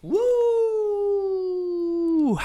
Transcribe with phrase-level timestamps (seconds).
[0.00, 0.16] Woo!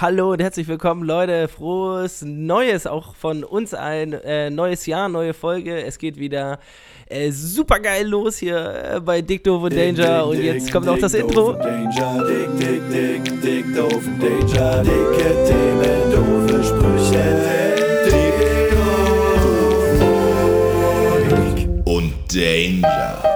[0.01, 1.47] Hallo und herzlich willkommen, Leute.
[1.47, 5.83] Frohes Neues, auch von uns ein äh, neues Jahr, neue Folge.
[5.83, 6.57] Es geht wieder
[7.05, 10.25] äh, super geil los hier äh, bei Dick Doof und Danger.
[10.25, 11.53] und jetzt kommt auch das Intro.
[11.53, 17.23] Danger, dick, dick, dick, dick, doof und Danger, dicke Themen, doofe Sprüche,
[18.07, 18.33] dick,
[21.29, 23.32] doof und Danger.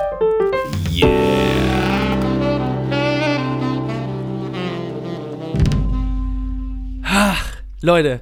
[7.87, 8.19] Leute,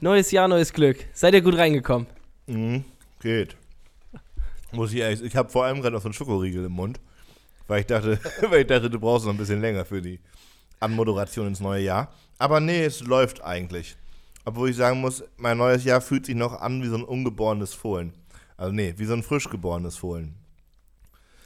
[0.00, 0.96] neues Jahr, neues Glück.
[1.12, 2.06] Seid ihr gut reingekommen?
[2.46, 2.86] Mhm,
[3.20, 3.54] geht.
[4.72, 6.98] Muss ich ehrlich, ich habe vor allem gerade noch so einen Schokoriegel im Mund,
[7.68, 8.18] weil ich dachte,
[8.48, 10.20] weil ich dachte, du brauchst noch ein bisschen länger für die
[10.80, 12.14] Anmoderation ins neue Jahr.
[12.38, 13.94] Aber nee, es läuft eigentlich.
[14.46, 17.74] Obwohl ich sagen muss, mein neues Jahr fühlt sich noch an wie so ein ungeborenes
[17.74, 18.14] Fohlen.
[18.56, 20.34] Also nee, wie so ein frisch geborenes Fohlen.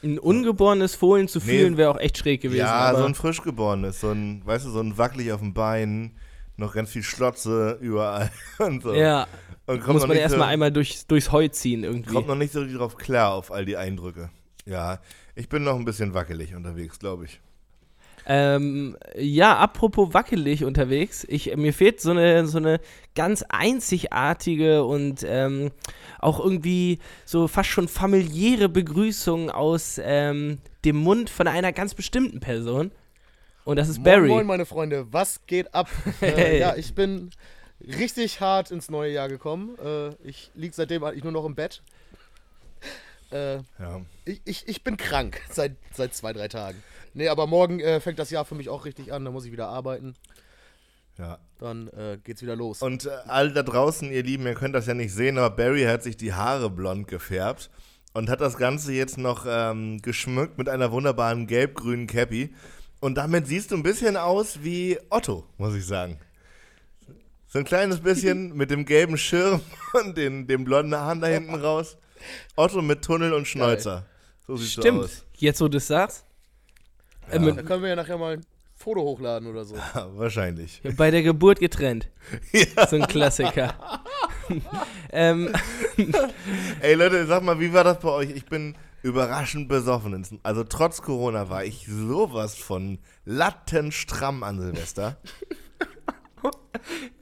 [0.04, 1.44] Ein ungeborenes Fohlen zu Nee.
[1.44, 2.60] fühlen wäre auch echt schräg gewesen.
[2.60, 6.12] Ja, so ein frisch geborenes, so ein, weißt du, so ein wackelig auf dem Bein,
[6.58, 8.92] noch ganz viel Schlotze überall und so.
[8.92, 9.26] ja,
[9.66, 12.12] und kommt muss man erstmal so, einmal durch, durchs Heu ziehen irgendwie.
[12.12, 14.30] kommt noch nicht so richtig drauf klar auf all die Eindrücke.
[14.66, 15.00] Ja,
[15.34, 17.40] ich bin noch ein bisschen wackelig unterwegs, glaube ich.
[18.26, 22.78] Ähm, ja, apropos wackelig unterwegs, ich, mir fehlt so eine, so eine
[23.14, 25.70] ganz einzigartige und ähm,
[26.18, 32.40] auch irgendwie so fast schon familiäre Begrüßung aus ähm, dem Mund von einer ganz bestimmten
[32.40, 32.90] Person.
[33.68, 34.20] Und das ist Barry.
[34.28, 35.90] Moin, moin, meine Freunde, was geht ab?
[36.20, 36.56] Hey.
[36.56, 37.28] äh, ja, ich bin
[37.80, 39.76] richtig hart ins neue Jahr gekommen.
[39.84, 41.82] Äh, ich liege seitdem eigentlich nur noch im Bett.
[43.30, 44.00] Äh, Ja.
[44.24, 46.82] ich, ich, ich bin krank seit, seit zwei, drei Tagen.
[47.12, 49.26] Nee, aber morgen äh, fängt das Jahr für mich auch richtig an.
[49.26, 50.14] Da muss ich wieder arbeiten.
[51.18, 51.38] ja.
[51.58, 52.80] Dann äh, geht's wieder los.
[52.80, 55.82] Und äh, alle da draußen, ihr Lieben, ihr könnt das ja nicht sehen, aber Barry
[55.82, 57.68] hat sich die Haare blond gefärbt
[58.14, 62.54] und hat das Ganze jetzt noch ähm, geschmückt mit einer wunderbaren gelb-grünen Cappy.
[63.00, 66.18] Und damit siehst du ein bisschen aus wie Otto, muss ich sagen.
[67.46, 69.60] So ein kleines bisschen mit dem gelben Schirm
[69.92, 71.96] und den, dem blonden Haaren da hinten raus.
[72.56, 74.04] Otto mit Tunnel und Schnäuzer.
[74.46, 75.24] So siehst du Stimmt, aus.
[75.36, 76.24] jetzt wo du es sagst.
[77.32, 77.38] Ja.
[77.38, 79.76] mit, da können wir ja nachher mal ein Foto hochladen oder so.
[79.76, 80.80] Ja, wahrscheinlich.
[80.96, 82.08] bei der Geburt getrennt.
[82.90, 83.74] So ein Klassiker.
[85.12, 85.52] ähm,
[86.80, 88.30] Ey Leute, sag mal, wie war das bei euch?
[88.30, 90.14] Ich bin überraschend besoffen.
[90.14, 95.16] ins- Also trotz Corona war ich sowas von lattenstramm an Silvester.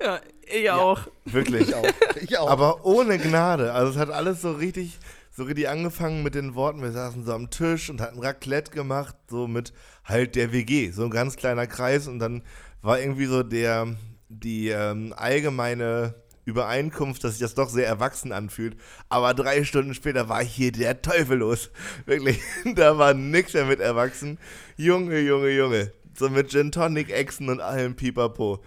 [0.01, 1.01] ja, ich auch.
[1.25, 1.69] Wirklich.
[1.69, 1.85] Ich auch.
[2.21, 2.51] Ich auch.
[2.51, 3.73] Aber ohne Gnade.
[3.73, 4.99] Also es hat alles so richtig,
[5.31, 6.83] so richtig angefangen mit den Worten.
[6.83, 9.73] Wir saßen so am Tisch und hatten Raclette gemacht, so mit
[10.05, 12.07] halt der WG, so ein ganz kleiner Kreis.
[12.09, 12.43] Und dann
[12.83, 13.97] war irgendwie so der,
[14.29, 16.15] die ähm, allgemeine
[16.47, 18.77] Übereinkunft, dass sich das doch sehr erwachsen anfühlt.
[19.09, 21.71] Aber drei Stunden später war hier der Teufel los.
[22.07, 22.41] Wirklich,
[22.77, 24.39] da war nix mehr mit erwachsen.
[24.77, 25.93] Junge, Junge, Junge.
[26.15, 28.61] So mit Gin Tonic, Echsen und allem Pipapo.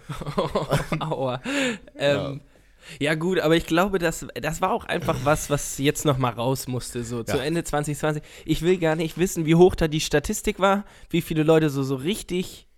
[1.00, 1.40] Aua.
[1.96, 2.40] Ähm,
[2.98, 3.14] ja.
[3.14, 6.66] gut, aber ich glaube, das, das war auch einfach was, was jetzt noch mal raus
[6.68, 7.42] musste, so zu Ja.
[7.42, 8.22] Ende 2020.
[8.44, 11.82] Ich will gar nicht wissen, wie hoch da die Statistik war, wie viele Leute so,
[11.82, 12.68] so richtig,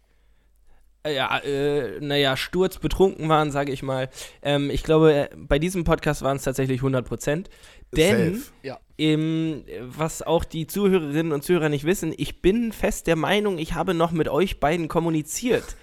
[1.06, 4.08] ja, äh, naja, sturzbetrunken waren, sage ich mal.
[4.42, 7.50] Ähm, ich glaube, äh, bei diesem Podcast waren es tatsächlich 100 Prozent.
[7.94, 8.78] Denn, ja.
[8.96, 13.74] ähm, was auch die Zuhörerinnen und Zuhörer nicht wissen, ich bin fest der Meinung, ich
[13.74, 15.76] habe noch mit euch beiden kommuniziert.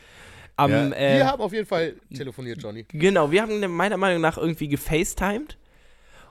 [0.55, 0.89] Am, Ja.
[0.89, 2.85] äh, Wir haben auf jeden Fall telefoniert, Johnny.
[2.89, 5.57] Genau, wir haben meiner Meinung nach irgendwie gefacetimed.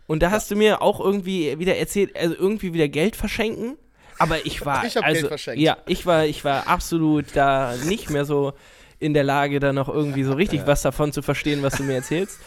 [0.08, 3.76] Und da hast du mir auch irgendwie wieder erzählt, also irgendwie wieder Geld verschenken.
[4.18, 5.60] Aber ich war, Ich hab also, Geld verschenkt.
[5.60, 8.52] ja, ich war, ich war absolut da nicht mehr so
[9.00, 11.94] in der Lage, da noch irgendwie so richtig was davon zu verstehen, was du mir
[11.94, 12.40] erzählst.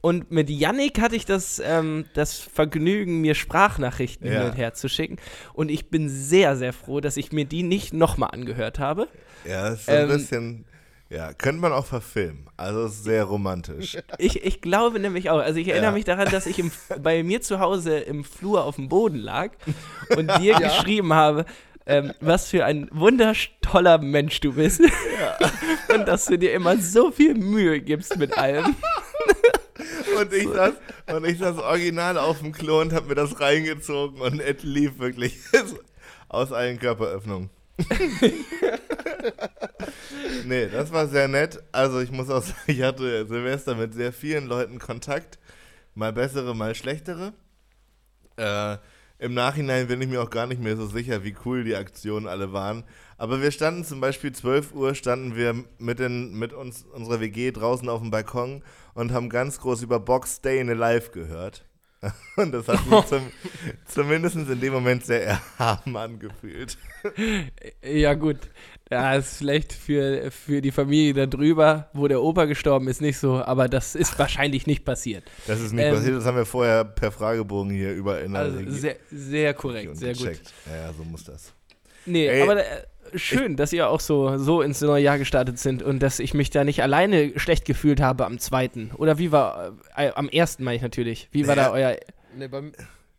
[0.00, 4.88] Und mit Yannick hatte ich das, ähm, das Vergnügen, mir Sprachnachrichten hin und her zu
[4.88, 5.16] schicken.
[5.54, 9.08] Und ich bin sehr, sehr froh, dass ich mir die nicht nochmal angehört habe.
[9.48, 10.64] Ja, ist so ein Ähm, bisschen.
[11.10, 12.46] Ja, könnte man auch verfilmen.
[12.56, 13.96] Also ist sehr romantisch.
[14.18, 15.38] Ich, ich glaube nämlich auch.
[15.38, 15.94] Also ich erinnere Ja.
[15.94, 16.70] mich daran, dass ich im,
[17.02, 19.52] bei mir zu Hause im Flur auf dem Boden lag
[20.16, 20.58] und dir Ja.
[20.60, 21.44] geschrieben habe,
[21.86, 24.80] ähm, was für ein wundertoller Mensch du bist.
[25.94, 28.74] und dass du dir immer so viel Mühe gibst mit allem.
[30.18, 30.74] Und ich saß,
[31.14, 34.98] und ich saß original auf dem Klo und hab mir das reingezogen und es lief
[34.98, 35.38] wirklich
[36.28, 37.50] aus allen Körperöffnungen.
[40.44, 41.60] nee, das war sehr nett.
[41.72, 45.38] Also ich muss auch sagen, ich hatte Silvester mit sehr vielen Leuten Kontakt.
[45.94, 47.32] Mal bessere, mal schlechtere.
[48.36, 48.76] Äh,
[49.18, 52.26] Im Nachhinein bin ich mir auch gar nicht mehr so sicher, wie cool die Aktionen
[52.26, 52.84] alle waren.
[53.16, 57.52] Aber wir standen zum Beispiel 12 Uhr, standen wir mit, den, mit uns, unserer WG
[57.52, 58.64] draußen auf dem Balkon
[58.94, 61.64] und haben ganz groß über Box Stay in Alive gehört.
[62.36, 63.30] Und das hat mich zum,
[63.86, 65.26] zumindest in dem Moment sehr
[65.58, 66.76] erhaben angefühlt.
[67.82, 68.38] Ja, gut.
[68.90, 73.16] Ja, ist vielleicht für, für die Familie da drüber, wo der Opa gestorben ist, nicht
[73.18, 75.24] so, aber das ist wahrscheinlich nicht passiert.
[75.46, 78.42] Das ist nicht Ähm, passiert, das haben wir vorher per Fragebogen hier über in der
[78.42, 80.22] Also Regie- sehr, sehr korrekt, Region sehr gut.
[80.24, 80.52] gecheckt.
[80.66, 81.52] Ja, ja, so muss das.
[82.04, 82.84] Nee, Ey, aber äh,
[83.14, 86.50] schön, dass ihr auch so, so ins neue Jahr gestartet sind und dass ich mich
[86.50, 88.90] da nicht alleine schlecht gefühlt habe am zweiten.
[88.96, 91.28] Oder wie war, äh, am ersten meine ich natürlich.
[91.32, 91.64] Wie war Ja.
[91.64, 91.96] da euer,
[92.36, 92.62] Nee, bei,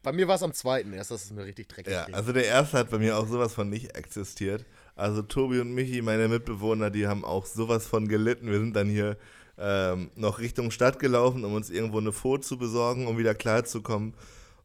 [0.04, 2.46] bei mir war es am zweiten erst, dass es mir richtig dreckig Ja, also der
[2.46, 4.64] erste hat bei mir auch sowas von nicht existiert.
[4.96, 8.50] Also Tobi und Michi, meine Mitbewohner, die haben auch sowas von gelitten.
[8.50, 9.18] Wir sind dann hier
[9.58, 14.14] ähm, noch Richtung Stadt gelaufen, um uns irgendwo eine Fot zu besorgen, um wieder klarzukommen.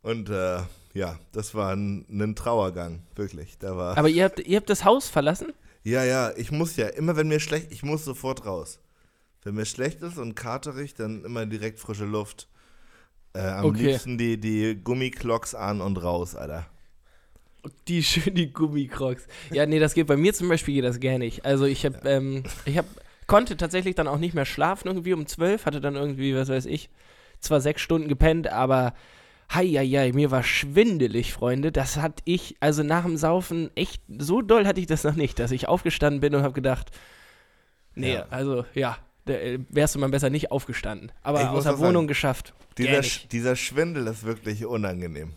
[0.03, 0.59] Und äh,
[0.95, 3.59] ja, das war ein, ein Trauergang, wirklich.
[3.59, 3.99] Da war.
[3.99, 5.53] aber ihr habt, ihr habt das Haus verlassen?
[5.83, 8.79] Ja, ja, ich muss ja, immer wenn mir schlecht, ich muss sofort raus.
[9.43, 12.49] Wenn mir schlecht ist und katerig, dann immer direkt frische Luft.
[13.33, 13.87] Äh, am Okay.
[13.93, 16.67] liebsten die, die Gummiclocks an und raus, Alter.
[17.89, 19.27] Die schön die Gummicrocs.
[19.51, 21.45] Ja, nee, das geht bei mir zum Beispiel geht das gar nicht.
[21.45, 22.89] Also ich habe, ähm, ich habe,
[23.27, 26.67] konnte tatsächlich dann auch nicht mehr schlafen irgendwie um zwölf, hatte dann irgendwie, was weiß
[26.67, 26.91] ich,
[27.41, 28.95] zwar sechs Stunden gepennt, aber
[29.53, 31.73] Heieiei, mir war schwindelig, Freunde.
[31.73, 35.39] Das hatte ich, also nach dem Saufen, echt, so doll hatte ich das noch nicht,
[35.39, 36.91] dass ich aufgestanden bin und habe gedacht,
[37.95, 38.27] nee, Ja.
[38.31, 38.97] also ja,
[39.27, 41.11] äh, wärst du mal besser nicht aufgestanden.
[41.23, 42.55] Aber Ich aus der auch sagen, Wohnung geschafft.
[42.79, 45.33] Dieser, dieser Schwindel ist wirklich unangenehm.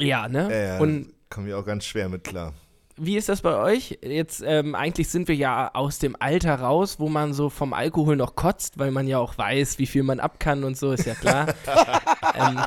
[0.00, 0.76] Ja, ne?
[0.76, 2.54] Äh, Und komme ich auch ganz schwer mit klar.
[2.98, 3.98] Wie ist das bei euch?
[4.02, 8.16] Jetzt, ähm, eigentlich sind wir ja aus dem Alter raus, wo man so vom Alkohol
[8.16, 11.04] noch kotzt, weil man ja auch weiß, wie viel man ab kann und so, ist
[11.04, 11.54] ja klar.
[12.34, 12.58] ähm,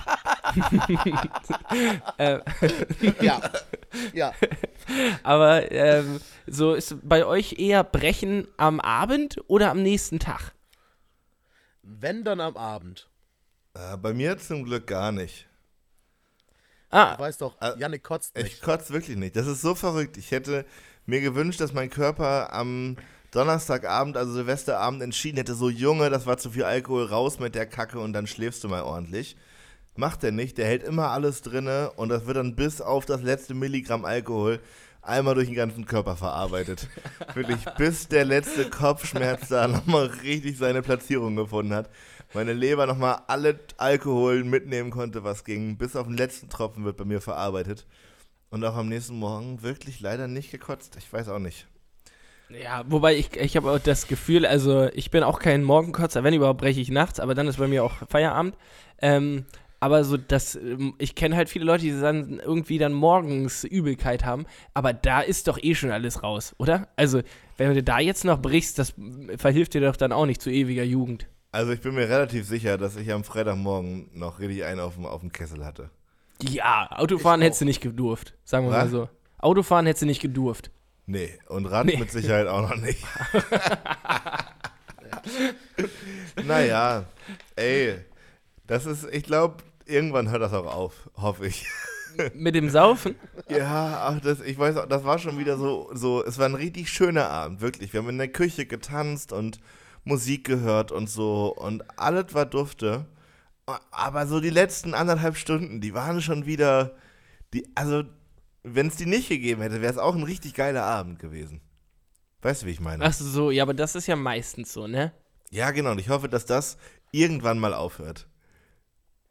[2.18, 2.40] äh,
[3.22, 3.42] ja.
[4.14, 4.34] ja.
[5.24, 10.54] aber ähm, so ist bei euch eher Brechen am Abend oder am nächsten Tag?
[11.82, 13.10] Wenn dann am Abend.
[13.74, 15.49] Äh, bei mir zum Glück gar nicht.
[16.92, 18.62] Ah, Du weißt doch, Äh, Yannick kotzt Ich nicht.
[18.62, 19.36] kotze wirklich nicht.
[19.36, 20.18] Das ist so verrückt.
[20.18, 20.66] Ich hätte
[21.06, 22.98] mir gewünscht, dass mein Körper am
[23.32, 27.68] Donnerstagabend, also Silvesterabend, entschieden hätte, so Junge, das war zu viel Alkohol, raus mit der
[27.68, 29.38] Kacke und dann schläfst du mal ordentlich.
[29.96, 30.58] Macht er nicht.
[30.58, 34.60] Der hält immer alles drinne und das wird dann bis auf das letzte Milligramm Alkohol
[35.02, 36.88] einmal durch den ganzen Körper verarbeitet.
[37.36, 41.90] Wirklich, bis der letzte Kopfschmerz da nochmal richtig seine Platzierung gefunden hat.
[42.34, 45.78] Meine Leber nochmal alle Alkohol mitnehmen konnte, was ging.
[45.78, 47.88] Bis auf den letzten Tropfen wird bei mir verarbeitet.
[48.52, 50.96] Und auch am nächsten Morgen wirklich leider nicht gekotzt.
[50.98, 51.68] Ich weiß auch nicht.
[52.50, 56.34] ja, wobei ich, ich habe auch das Gefühl, also ich bin auch kein Morgenkotzer, wenn
[56.34, 58.56] überhaupt breche ich nachts, aber dann ist bei mir auch Feierabend.
[59.02, 59.46] Ähm,
[59.80, 64.26] aber so das, ähm, ich kenne halt viele Leute, die dann irgendwie dann morgens Übelkeit
[64.26, 66.90] haben, aber da ist doch eh schon alles raus, oder?
[66.96, 67.22] Also,
[67.58, 68.94] wenn du da jetzt noch brichst, das
[69.38, 71.28] verhilft dir doch dann auch nicht zu ewiger Jugend.
[71.52, 75.06] Also ich bin mir relativ sicher, dass ich am Freitagmorgen noch richtig einen auf dem,
[75.06, 75.90] auf dem Kessel hatte.
[76.42, 78.92] Ja, Autofahren Ich hättest du nicht gedurft, sagen wir mal Was?
[78.92, 79.10] so.
[79.40, 80.72] Autofahren hättest du nicht gedurft.
[81.06, 81.98] Nee, und Rad Nee.
[81.98, 83.04] mit Sicherheit auch noch nicht.
[86.46, 87.06] naja,
[87.56, 87.96] ey,
[88.68, 91.66] das ist, ich glaube, irgendwann hört das auch auf, hoffe ich.
[92.34, 93.16] Mit dem Saufen?
[93.50, 96.54] Ja, ach, das, ich weiß auch, das war schon wieder so, so, es war ein
[96.54, 97.94] richtig schöner Abend, wirklich.
[97.94, 99.60] Wir haben in der Küche getanzt und
[100.10, 103.06] Musik gehört und so und alles war dufte.
[103.92, 106.96] Aber so die letzten anderthalb Stunden, die waren schon wieder,
[107.54, 108.04] die, also,
[108.64, 111.62] wenn es die nicht gegeben hätte, wäre es auch ein richtig geiler Abend gewesen.
[112.42, 113.06] Weißt du, wie ich meine?
[113.06, 115.14] Ach so, ja, aber das ist ja meistens so, ne?
[115.52, 115.92] Ja, genau.
[115.92, 116.78] Und ich hoffe, dass das
[117.12, 118.28] irgendwann mal aufhört.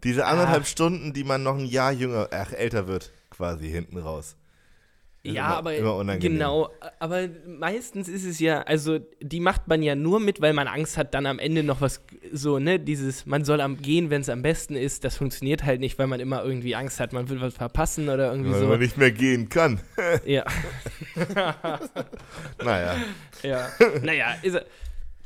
[0.05, 0.67] Diese anderthalb Ah.
[0.67, 4.37] Stunden, die man noch ein Jahr jünger, ach, älter wird, quasi hinten raus.
[5.25, 6.71] Ja, immer- aber immer genau,
[7.01, 10.97] aber meistens ist es ja, also die macht man ja nur mit, weil man Angst
[10.97, 12.01] hat, dann am Ende noch was
[12.33, 15.81] so, ne, dieses, man soll am gehen, wenn es am besten ist, das funktioniert halt
[15.81, 18.67] nicht, weil man immer irgendwie Angst hat, man will was verpassen oder irgendwie Weil so.
[18.69, 19.81] man nicht mehr gehen kann.
[20.25, 20.45] Ja,
[22.65, 22.97] Naja.
[23.43, 23.69] ja.
[24.03, 24.59] naja, ist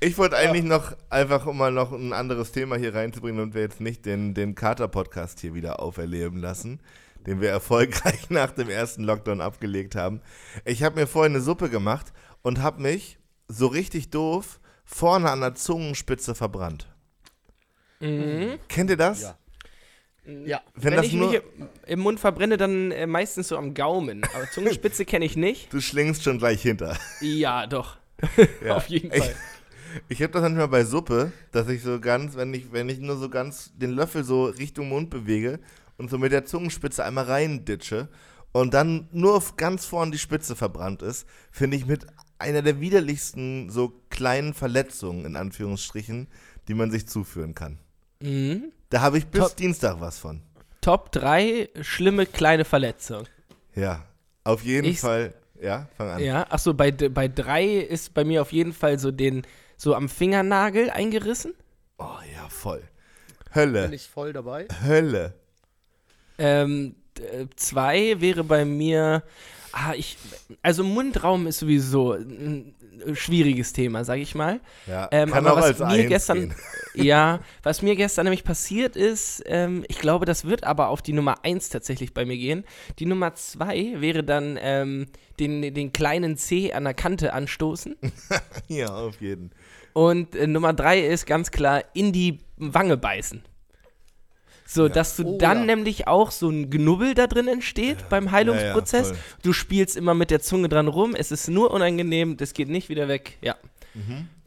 [0.00, 3.62] Ich wollte eigentlich noch, einfach um mal noch ein anderes Thema hier reinzubringen und wir
[3.62, 6.80] jetzt nicht den, den Kater-Podcast hier wieder auferleben lassen,
[7.26, 10.20] den wir erfolgreich nach dem ersten Lockdown abgelegt haben.
[10.64, 12.12] Ich habe mir vorhin eine Suppe gemacht
[12.42, 16.88] und habe mich so richtig doof vorne an der Zungenspitze verbrannt.
[18.00, 18.58] mhm.
[18.68, 19.22] Kennt ihr das?
[19.22, 19.36] Ja.
[20.44, 20.60] Ja.
[20.74, 21.42] Wenn Wenn, das ich nur- mich
[21.86, 24.22] im Mund verbrenne, dann äh, meistens so am Gaumen.
[24.34, 25.72] Aber Zungenspitze kenne ich nicht.
[25.72, 26.96] Du schlingst schon gleich hinter.
[27.20, 27.96] Ja, doch.
[28.64, 28.76] Ja.
[28.76, 29.34] Auf jeden Ich- Fall.
[30.08, 33.16] Ich habe das manchmal bei Suppe, dass ich so ganz, wenn ich, wenn ich nur
[33.18, 35.58] so ganz den Löffel so Richtung Mund bewege
[36.02, 38.08] und so mit der Zungenspitze einmal reinditsche
[38.52, 42.06] und dann nur ganz vorn die Spitze verbrannt ist, finde ich mit
[42.38, 46.26] einer der widerlichsten so kleinen Verletzungen, in Anführungsstrichen,
[46.68, 47.78] die man sich zuführen kann.
[48.20, 48.72] Mhm.
[48.90, 49.56] Da habe ich bis Top.
[49.56, 50.42] Dienstag was von.
[50.80, 53.26] Top 3 schlimme kleine Verletzungen.
[53.74, 54.04] Ja,
[54.44, 55.34] auf jeden Ich- Fall.
[55.60, 56.20] Ja, fang an.
[56.20, 59.42] Ja, achso, bei, bei 3 ist bei mir auf jeden Fall so den,
[59.76, 61.54] so am Fingernagel eingerissen.
[61.98, 62.80] Oh ja, voll.
[62.80, 63.94] Bin Hölle.
[63.94, 64.66] ich voll dabei.
[64.84, 65.34] Hölle.
[66.38, 69.22] Ähm, d- zwei wäre bei mir,
[69.72, 70.16] ah, ich,
[70.62, 72.74] also Mundraum ist sowieso ein
[73.14, 74.60] schwieriges Thema, sag ich mal.
[74.86, 76.54] Ja, Ähm, kann aber auch was als mir gestern, gehen.
[76.94, 81.12] ja, was mir gestern nämlich passiert ist, ähm, ich glaube, das wird aber auf die
[81.12, 82.64] Nummer 1 tatsächlich bei mir gehen.
[83.00, 85.06] Die Nummer 2 wäre dann ähm,
[85.40, 87.96] den, den kleinen C an der Kante anstoßen.
[88.68, 89.50] Ja, auf jeden.
[89.94, 93.42] Und äh, Nummer 3 ist ganz klar in die Wange beißen.
[94.74, 95.64] So, dass du Oh, dann ja.
[95.66, 99.08] nämlich auch so ein Knubbel da drin entsteht beim Heilungsprozess.
[99.08, 99.38] Ja, ja, voll.
[99.42, 102.88] du spielst immer mit der Zunge dran rum, es ist nur unangenehm, das geht nicht
[102.88, 103.38] wieder weg.
[103.42, 103.56] Ja,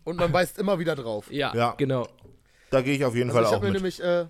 [0.04, 1.32] Und man beißt immer wieder drauf.
[1.32, 1.76] ja, Ja.
[1.78, 2.08] genau.
[2.72, 3.82] Da gehe ich auf jeden Also ich Fall auch habe mir mit.
[3.82, 4.26] nämlich äh,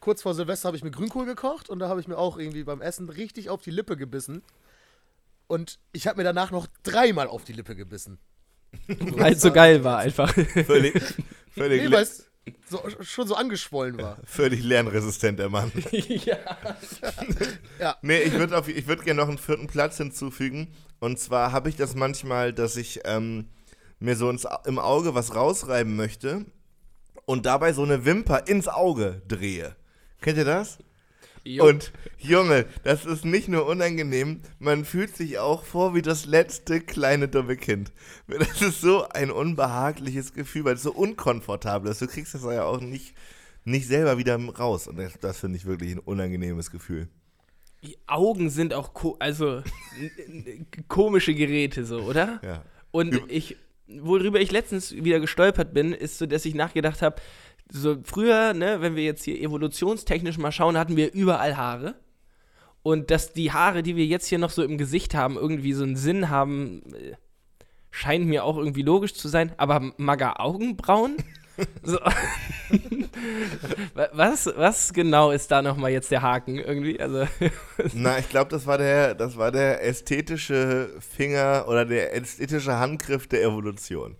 [0.00, 2.64] kurz vor Silvester habe ich mir Grünkohl gekocht und da habe ich mir auch irgendwie
[2.64, 4.42] beim Essen richtig auf die Lippe gebissen.
[5.46, 8.18] Und ich habe mir danach noch dreimal auf die Lippe gebissen.
[8.88, 10.32] Weil es so geil war einfach.
[10.32, 10.94] Völlig,
[11.54, 11.88] völlig, Nee,
[12.68, 14.18] so, schon so angeschwollen war.
[14.24, 15.72] völlig lernresistent, der Mann.
[15.90, 16.38] ja.
[17.80, 17.96] Ja.
[18.02, 18.52] Nee, ich würde
[18.86, 20.68] würd gerne noch einen vierten Platz hinzufügen.
[21.00, 23.48] Und zwar habe ich das manchmal, dass ich ähm,
[23.98, 26.46] mir so ins, im Auge was rausreiben möchte
[27.26, 29.74] und dabei so eine Wimper ins Auge drehe.
[30.20, 30.78] Kennt ihr das?
[31.46, 31.66] Jo.
[31.68, 36.80] Und Junge, das ist nicht nur unangenehm, man fühlt sich auch vor wie das letzte
[36.80, 37.92] kleine dumme Kind.
[38.26, 42.00] Das ist so ein unbehagliches Gefühl, weil es so unkomfortabel ist.
[42.00, 43.14] Du kriegst das ja auch nicht,
[43.64, 44.88] nicht selber wieder raus.
[44.88, 47.08] Und das, das finde ich wirklich ein unangenehmes Gefühl.
[47.82, 49.62] Die Augen sind auch ko also
[50.88, 52.40] komische Geräte so, oder?
[52.42, 52.64] Ja.
[52.90, 57.16] Und ich, worüber ich letztens wieder gestolpert bin, ist so, dass ich nachgedacht habe,
[57.70, 61.94] so früher, ne, wenn wir jetzt hier evolutionstechnisch mal schauen, hatten wir überall Haare.
[62.82, 65.84] Und dass die Haare, die wir jetzt hier noch so im Gesicht haben, irgendwie so
[65.84, 67.14] einen Sinn haben, äh,
[67.90, 69.52] scheint mir auch irgendwie logisch zu sein.
[69.56, 71.16] Aber Maga Augenbrauen?
[71.82, 71.98] so.
[73.94, 77.00] Wa- was, was genau ist da nochmal jetzt der Haken irgendwie?
[77.00, 77.26] Also,
[77.94, 83.26] Na, ich glaube, das war der, das war der ästhetische Finger oder der ästhetische Handgriff
[83.28, 84.16] der Evolution.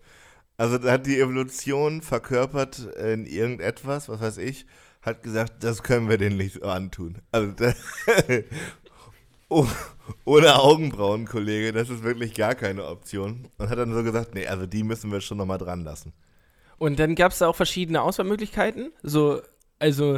[0.56, 4.66] Also da hat die Evolution verkörpert in irgendetwas, was weiß ich,
[5.02, 7.16] hat gesagt, das können wir denen nicht so antun.
[7.32, 7.72] Also da,
[9.48, 9.66] oh,
[10.24, 13.48] ohne Augenbrauen, Kollege, das ist wirklich gar keine Option.
[13.58, 16.12] Und hat dann so gesagt, nee, also die müssen wir schon nochmal dran lassen.
[16.78, 18.92] Und dann gab es da auch verschiedene Auswahlmöglichkeiten.
[19.02, 19.40] So,
[19.78, 20.16] also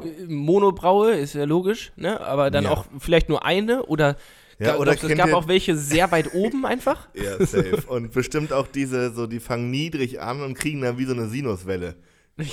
[0.00, 2.20] äh, Monobraue ist ja logisch, ne?
[2.20, 2.70] Aber dann Ja.
[2.70, 4.16] auch vielleicht nur eine oder,
[4.60, 7.08] Ja, oder glaubst es gab auch welche sehr weit oben einfach.
[7.14, 7.82] Ja, safe.
[7.86, 11.28] Und bestimmt auch diese, so, die fangen niedrig an und kriegen dann wie so eine
[11.28, 11.96] Sinuswelle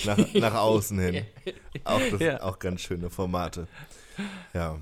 [0.05, 1.25] nach, nach außen hin.
[1.83, 2.41] Auch, das, Ja.
[2.41, 3.67] auch ganz schöne Formate.
[4.53, 4.77] Ja.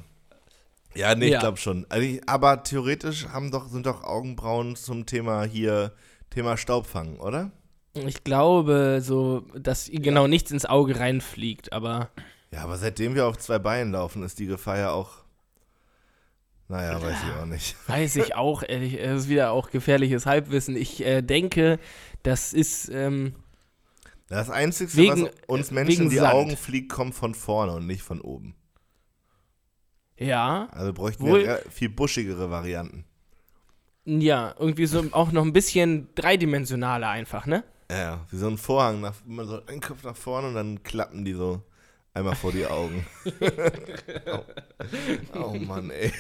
[0.94, 1.40] Ja, nee, ich Ja.
[1.40, 1.86] glaube schon.
[1.90, 5.92] Also ich, aber theoretisch haben doch, sind doch Augenbrauen zum Thema hier,
[6.30, 7.52] Thema Staubfangen, oder?
[7.96, 12.10] Ich glaube, so, dass genau nichts ins Auge reinfliegt, aber
[12.52, 15.25] Ja, aber seitdem wir auf zwei Beinen laufen, ist die Gefahr ja auch.
[16.68, 17.76] Naja, weiß ich auch nicht.
[17.88, 20.76] weiß ich auch, ehrlich, es ist wieder auch gefährliches Halbwissen.
[20.76, 21.80] Ich äh, denke,
[22.24, 23.36] das ist, ähm,
[24.30, 26.34] Das Einzige, Wegen- was uns äh, Menschen wegen in die Sand.
[26.34, 28.56] Augen fliegt, kommt von vorne und nicht von oben.
[30.18, 33.06] ja, Also bräuchten Wohl- wir viel buschigere Varianten.
[34.06, 37.64] ja, irgendwie so auch noch ein bisschen dreidimensionaler einfach, ne?
[37.92, 41.24] Ja, wie so ein Vorhang, nach, man so einen Kopf nach vorne und dann klappen
[41.26, 41.62] die so
[42.16, 43.06] einmal vor die Augen.
[44.26, 44.40] oh.
[45.40, 46.12] oh Mann, ey.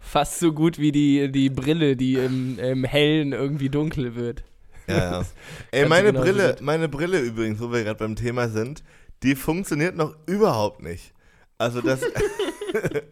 [0.00, 4.44] Fast so gut wie die, die Brille, die im, im Hellen irgendwie dunkel wird.
[4.86, 5.26] Ja, ja.
[5.70, 6.60] Ey, meine genau Brille, gut.
[6.60, 8.84] meine Brille übrigens, wo wir gerade beim Thema sind,
[9.22, 11.14] die funktioniert noch überhaupt nicht.
[11.56, 12.00] Also das,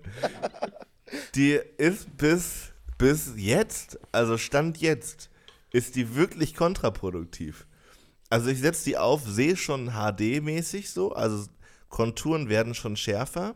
[1.34, 5.30] die ist bis, bis jetzt, also Stand jetzt,
[5.72, 7.66] ist die wirklich kontraproduktiv.
[8.32, 11.44] Also ich setze die auf, sehe schon HD-mäßig so, also
[11.90, 13.54] Konturen werden schon schärfer,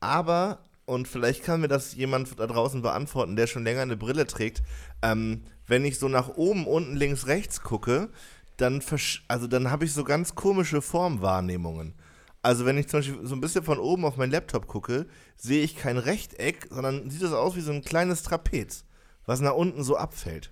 [0.00, 4.26] aber, und vielleicht kann mir das jemand da draußen beantworten, der schon länger eine Brille
[4.26, 4.64] trägt,
[5.02, 8.08] ähm, wenn ich so nach oben, unten, links, rechts gucke,
[8.56, 8.82] dann,
[9.28, 11.94] also dann habe ich so ganz komische Formwahrnehmungen.
[12.42, 15.62] Also wenn ich zum Beispiel so ein bisschen von oben auf meinen Laptop gucke, sehe
[15.62, 18.82] ich kein Rechteck, sondern sieht das aus wie so ein kleines Trapez,
[19.24, 20.50] was nach unten so abfällt.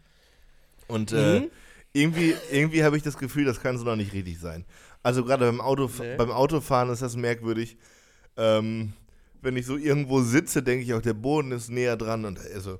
[0.87, 1.50] Und äh, Mhm.
[2.00, 4.64] Irgendwie, irgendwie habe ich das Gefühl, das kann so noch nicht richtig sein.
[5.02, 6.17] Also gerade beim, Auto, Nee.
[6.17, 7.76] beim Autofahren ist das merkwürdig.
[8.37, 8.93] Ähm,
[9.40, 12.78] wenn ich so irgendwo sitze, denke ich auch, der Boden ist näher dran und also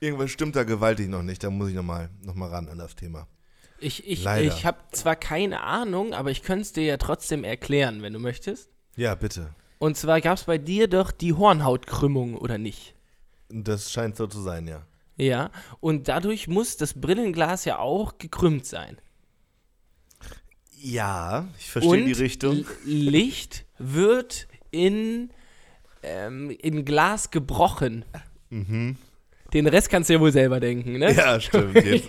[0.00, 1.42] irgendwas stimmt da gewaltig noch nicht.
[1.44, 3.26] Da muss ich nochmal noch mal ran an das Thema.
[3.80, 4.46] Ich, ich, Leider.
[4.46, 8.18] ich habe zwar keine Ahnung, aber ich könnte es dir ja trotzdem erklären, wenn du
[8.18, 8.70] möchtest.
[8.96, 9.54] Ja, bitte.
[9.78, 12.94] Und zwar gab es bei dir doch die Hornhautkrümmung, oder nicht?
[13.48, 14.84] Das scheint so zu sein, ja.
[15.18, 15.50] Ja.
[15.80, 18.98] Und dadurch muss das Brillenglas ja auch gekrümmt sein.
[20.80, 22.64] Ja, ich verstehe Und die Richtung.
[22.84, 25.30] Licht wird in,
[26.02, 28.04] ähm, in Glas gebrochen.
[28.50, 31.10] Den Rest kannst du ja wohl selber denken, ne?
[31.10, 31.16] Mhm.
[31.16, 31.74] Ja, stimmt.
[31.84, 32.08] Jetzt.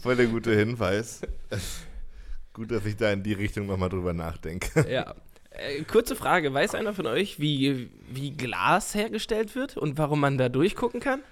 [0.00, 1.22] Voll der gute Hinweis.
[2.52, 4.86] Gut, dass ich da in die Richtung nochmal drüber nachdenke.
[4.90, 5.14] Ja.
[5.50, 10.36] Äh, kurze Frage, weiß einer von euch, wie, wie Glas hergestellt wird und warum man
[10.36, 11.22] da durchgucken kann?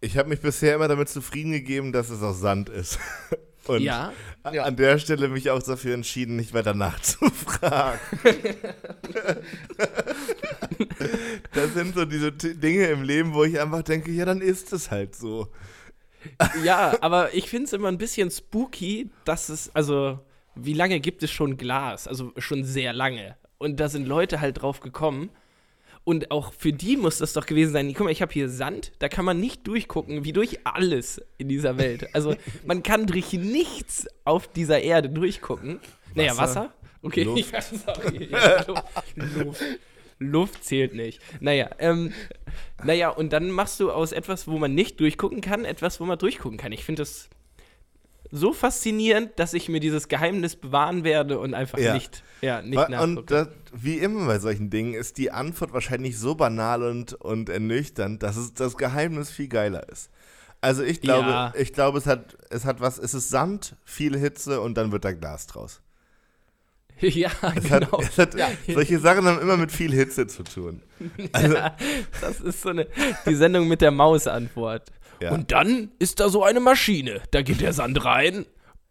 [0.00, 2.98] Ich habe mich bisher immer damit zufrieden gegeben, dass es aus Sand ist.
[3.66, 4.12] Und Ja.
[4.52, 4.62] Ja.
[4.62, 7.98] an der Stelle mich auch dafür entschieden, nicht weiter nachzufragen.
[11.52, 14.90] das sind so diese Dinge im Leben, wo ich einfach denke, ja, dann ist es
[14.90, 15.48] halt so.
[16.64, 20.20] Ja, aber ich finde es immer ein bisschen spooky, dass es, also,
[20.54, 22.06] wie lange gibt es schon Glas?
[22.08, 23.36] Also schon sehr lange.
[23.58, 25.30] Und da sind Leute halt drauf gekommen.
[26.06, 27.92] Und auch für die muss das doch gewesen sein.
[27.92, 31.48] Guck mal, ich habe hier Sand, da kann man nicht durchgucken, wie durch alles in
[31.48, 32.14] dieser Welt.
[32.14, 35.80] Also man kann durch nichts auf dieser Erde durchgucken.
[36.14, 36.74] Naja, Wasser, Wasser?
[37.02, 37.52] Okay, Luft.
[37.52, 38.28] ja, sorry.
[38.30, 38.84] Ja, Luft,
[39.16, 39.62] Luft.
[40.20, 41.20] Luft zählt nicht.
[41.40, 42.12] Naja, ähm,
[42.84, 46.18] naja, und dann machst du aus etwas, wo man nicht durchgucken kann, etwas, wo man
[46.18, 46.70] durchgucken kann.
[46.70, 47.28] Ich finde das
[48.36, 51.94] so faszinierend, dass ich mir dieses Geheimnis bewahren werde und einfach Ja.
[51.94, 52.78] nicht, ja, nicht.
[53.00, 57.48] Und das, wie immer bei solchen Dingen ist die Antwort wahrscheinlich so banal und, und
[57.48, 60.10] ernüchternd, dass es das Geheimnis viel geiler ist.
[60.60, 61.52] Also ich glaube, Ja.
[61.56, 65.04] ich glaube, es hat, es hat was, es ist Sand, viel Hitze und dann wird
[65.04, 65.80] da Glas draus.
[67.00, 68.00] ja, Es hat, genau.
[68.00, 68.34] es hat,
[68.66, 70.82] Solche Sachen haben immer mit viel Hitze zu tun.
[71.32, 71.76] Also, ja,
[72.22, 72.86] das ist so eine,
[73.26, 74.90] die Sendung mit der Maus-Antwort.
[75.20, 75.32] Ja.
[75.32, 77.22] Und dann ist da so eine Maschine.
[77.30, 78.46] Da geht der Sand rein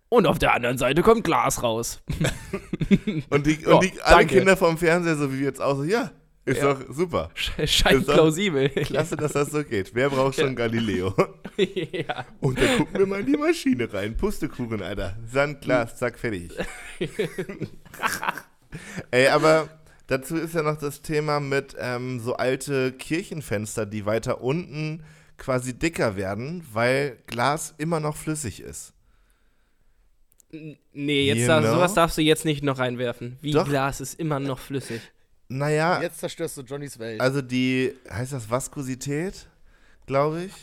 [0.10, 2.02] und auf der anderen Seite kommt Glas raus.
[3.30, 4.36] Und, die, Ja, und die, alle danke.
[4.38, 6.12] Kinder vom Fernseher, so wie wir jetzt auch so, ja,
[6.46, 6.74] ist Ja.
[6.76, 7.30] doch super.
[7.66, 8.70] Scheint plausibel.
[8.70, 9.94] Klasse, dass das so geht.
[9.96, 11.14] Wer braucht schon Galileo?
[11.58, 12.26] ja.
[12.40, 14.16] Und dann gucken wir mal in die Maschine rein.
[14.16, 15.18] Pustekuchen, Alter.
[15.32, 16.52] Sand, Glas, zack, fertig.
[19.12, 19.70] Ey, aber
[20.08, 25.04] dazu ist ja noch das Thema mit ähm, so alte Kirchenfenster, die weiter unten
[25.38, 28.94] quasi dicker werden, weil Glas immer noch flüssig ist.
[30.94, 33.38] Nee, jetzt da, sowas darfst du jetzt nicht noch reinwerfen.
[33.42, 33.68] Wie Doch.
[33.68, 35.02] Glas ist immer noch flüssig.
[35.48, 37.22] Naja, Jetzt zerstörst du Johnnys Welt.
[37.22, 39.48] also die, heißt das Vaskosität,
[40.08, 40.54] glaube ich?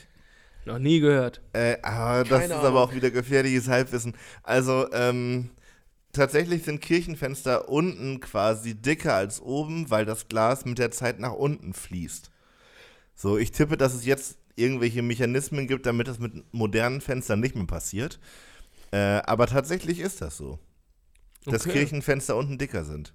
[0.65, 1.41] Noch nie gehört.
[1.53, 4.15] Äh, aber das Keine ist aber auch wieder gefährliches Halbwissen.
[4.43, 5.51] Also, ähm,
[6.13, 11.33] tatsächlich sind Kirchenfenster unten quasi dicker als oben, weil das Glas mit der Zeit nach
[11.33, 12.31] unten fließt.
[13.15, 17.55] So, ich tippe, dass es jetzt irgendwelche Mechanismen gibt, damit das mit modernen Fenstern nicht
[17.55, 18.19] mehr passiert.
[18.91, 20.59] Äh, aber tatsächlich ist das so,
[21.47, 21.79] dass Okay.
[21.79, 23.15] Kirchenfenster unten dicker sind.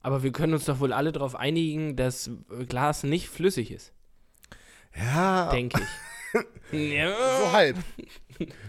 [0.00, 2.30] Aber wir können uns doch wohl alle darauf einigen, dass
[2.68, 3.92] Glas nicht flüssig ist.
[4.96, 6.72] Ja, Denke ich.
[6.92, 7.14] ja.
[7.40, 7.76] so halb.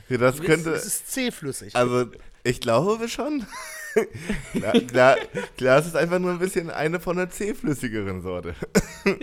[0.10, 0.72] das könnte.
[0.72, 1.76] Es ist zähflüssig.
[1.76, 2.06] Also,
[2.44, 3.46] ich glaube schon.
[5.58, 8.56] Glas ist einfach nur ein bisschen eine von der zähflüssigeren Sorte.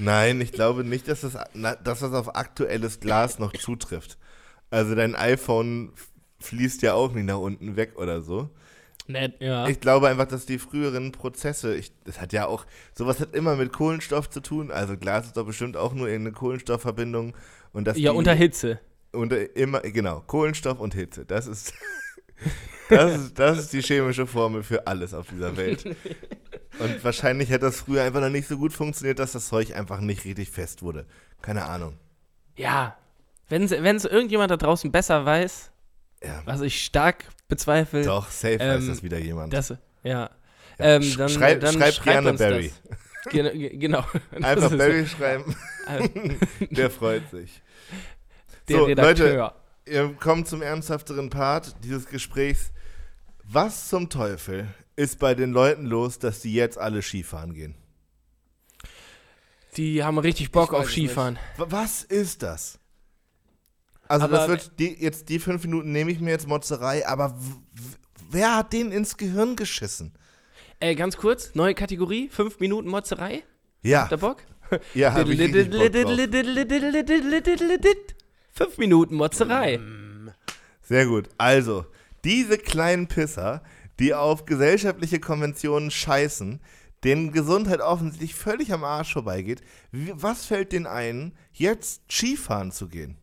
[0.00, 1.34] Nein, ich glaube nicht, dass das,
[1.84, 4.18] dass das auf aktuelles Glas noch zutrifft.
[4.70, 5.92] Also dein iPhone
[6.40, 8.50] fließt ja auch nicht nach unten weg oder so.
[9.06, 9.66] Nett, ja.
[9.68, 13.56] Ich glaube einfach, dass die früheren Prozesse, ich, das hat ja auch, sowas hat immer
[13.56, 14.70] mit Kohlenstoff zu tun.
[14.70, 17.34] Also Glas ist doch bestimmt auch nur irgendeine Kohlenstoffverbindung.
[17.72, 18.80] Und dass ja, die- unter Hitze.
[19.12, 21.24] unter immer, genau, Kohlenstoff und Hitze.
[21.26, 21.74] Das ist,
[22.88, 25.84] das ist, das ist die chemische Formel für alles auf dieser Welt.
[26.78, 30.00] Und wahrscheinlich hat das früher einfach noch nicht so gut funktioniert, dass das Zeug einfach
[30.00, 31.04] nicht richtig fest wurde.
[31.42, 31.98] Keine Ahnung.
[32.56, 32.96] Ja.
[33.48, 35.70] Wenn es irgendjemand da draußen besser weiß,
[36.22, 39.52] Ja, was ich stark bezweifle, doch, safe weiß ähm, das wieder jemand.
[39.52, 39.76] das, ja.
[40.04, 40.30] Ja,
[40.78, 42.72] Ähm, dann, schreib- dann schreib schreibt gerne uns Barry.
[42.88, 43.32] Das.
[43.32, 44.04] Gen ge- genau.
[44.42, 45.54] Einfach Barry schreiben,
[46.70, 47.60] der freut sich.
[48.68, 49.36] Der So, Redakteur.
[49.36, 49.54] Leute,
[49.84, 52.70] Wir kommen zum ernsthafteren Part dieses Gesprächs.
[53.44, 54.68] Was zum Teufel
[55.00, 57.74] ist bei den Leuten los, dass die jetzt alle Skifahren gehen?
[59.76, 61.36] Die haben richtig Bock auf Skifahren.
[61.56, 62.78] W- Was ist das?
[64.08, 67.38] Also Aber- das wird die, jetzt die fünf Minuten nehme ich mir jetzt Motzerei, aber
[68.30, 70.12] wer hat denen ins Gehirn geschissen?
[70.80, 73.42] Äh, ganz kurz, neue Kategorie, 5 Minuten Motzerei.
[73.82, 74.42] Ja, Habt ihr Bock?
[74.94, 76.16] ja, hab ich Bock drauf.
[78.52, 79.78] 5 Minuten Motzerei.
[80.82, 81.28] Sehr gut.
[81.38, 81.84] Also,
[82.24, 83.62] diese kleinen Pisser,
[84.00, 86.60] die auf gesellschaftliche Konventionen scheißen,
[87.04, 92.88] denen Gesundheit offensichtlich völlig am Arsch vorbeigeht, wie, was fällt denen ein, jetzt Skifahren zu
[92.88, 93.16] gehen?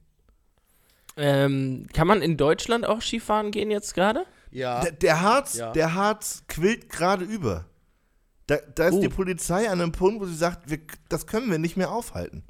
[1.16, 4.26] Ähm, kann man in Deutschland auch Skifahren gehen jetzt gerade?
[4.52, 4.82] ja.
[4.82, 5.72] Der, der Harz, Ja.
[5.72, 7.66] der Harz quillt gerade über.
[8.46, 9.02] Da, da ist Oh.
[9.02, 12.44] die Polizei an einem Punkt, wo sie sagt, wir, das können wir nicht mehr aufhalten.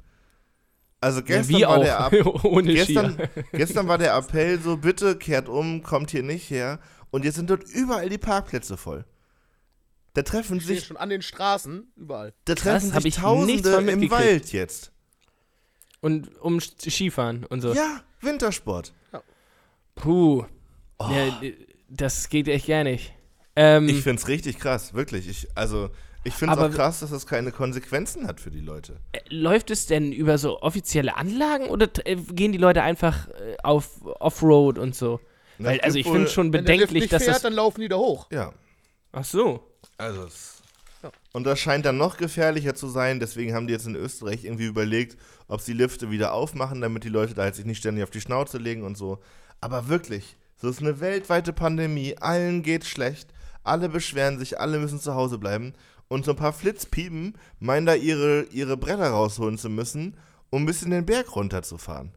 [1.00, 3.16] Also Ja, gestern wie war der ohne gestern,
[3.52, 6.78] gestern war der Appell so, bitte kehrt um, kommt hier nicht her.
[7.10, 9.04] Und jetzt sind dort überall die Parkplätze voll.
[10.14, 12.34] Da treffen sich, schon an den Straßen, überall.
[12.44, 14.10] da treffen hab sich Tausende im.
[14.10, 14.92] Wald jetzt.
[16.00, 17.72] Und um Skifahren und so.
[17.72, 18.92] Ja, Wintersport.
[19.94, 20.44] Puh.
[20.98, 21.08] Oh.
[21.10, 21.40] Ja,
[21.88, 23.12] das geht echt gar nicht.
[23.56, 25.28] Ähm, Ich find's richtig krass, wirklich.
[25.28, 25.90] Ich, also,
[26.24, 29.00] ich find's Aber auch krass, dass das keine Konsequenzen hat für die Leute.
[29.12, 33.56] äh, läuft es denn über so offizielle Anlagen oder äh, gehen die Leute einfach äh,
[33.62, 35.20] auf Offroad und so?
[35.58, 37.42] Na, Weil, also ich finde schon Wenn der Lift bedenklich, nicht dass fährt, das.
[37.42, 38.26] dann laufen die da hoch.
[38.30, 38.52] Ja,
[39.12, 39.64] Ach so.
[39.96, 40.62] also es.
[41.02, 41.10] Ja.
[41.32, 44.66] Und das scheint dann noch gefährlicher zu sein, deswegen haben die jetzt in Österreich irgendwie
[44.66, 45.16] überlegt,
[45.46, 48.20] ob sie Lifte wieder aufmachen, damit die Leute da jetzt sich nicht ständig auf die
[48.20, 49.18] Schnauze legen und so.
[49.60, 53.28] Aber wirklich, so ist eine weltweite Pandemie, allen geht's schlecht,
[53.62, 55.72] alle beschweren sich, alle müssen zu Hause bleiben
[56.08, 60.16] und so ein paar Flitzpiepen meinen da ihre, ihre Bretter rausholen zu müssen,
[60.50, 62.12] um ein bisschen den Berg runterzufahren.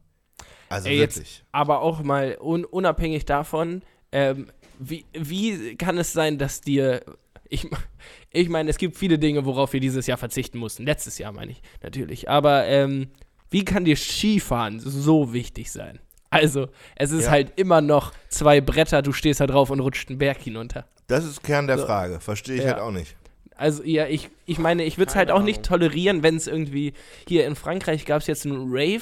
[0.72, 1.44] Also Ey, jetzt- wirklich.
[1.52, 3.82] Aber auch mal un unabhängig davon,
[4.12, 4.48] ähm,
[4.80, 7.02] wie, wie kann es sein, dass dir.
[7.50, 7.68] Ich,
[8.32, 10.86] ich meine, es gibt viele Dinge, worauf wir dieses Jahr verzichten mussten.
[10.86, 12.30] Letztes Jahr meine ich natürlich.
[12.30, 13.10] Aber ähm,
[13.50, 16.00] wie kann dir Skifahren so wichtig sein?
[16.30, 17.32] Also, es ist Ja.
[17.32, 20.88] halt immer noch zwei Bretter, du stehst da drauf und rutscht einen Berg hinunter.
[21.08, 21.86] Das ist Kern der So.
[21.86, 22.70] Frage, verstehe ich Ja.
[22.72, 23.18] halt auch nicht.
[23.58, 25.82] Also, ja, ich, ich meine, ich würde es halt auch nicht Ahnung.
[25.82, 26.94] tolerieren, wenn es irgendwie.
[27.28, 29.02] Hier in Frankreich gab es jetzt einen Rave,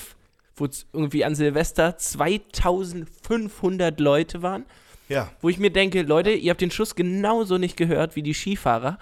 [0.59, 4.65] wo es irgendwie an Silvester 2500 Leute waren.
[5.07, 8.35] Ja, Wo ich mir denke, Leute, ihr habt den Schuss genauso nicht gehört wie die
[8.35, 8.99] Skifahrer.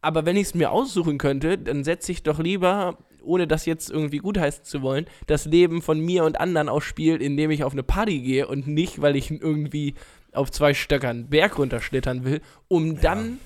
[0.00, 3.90] Aber wenn ich es mir aussuchen könnte, dann setze ich doch lieber, ohne das jetzt
[3.90, 7.72] irgendwie gutheißen zu wollen, das Leben von mir und anderen aufs Spiel, indem ich auf
[7.72, 9.94] eine Party gehe und nicht, weil ich irgendwie
[10.32, 13.40] auf zwei Stöckern Berg runterschlittern will, um dann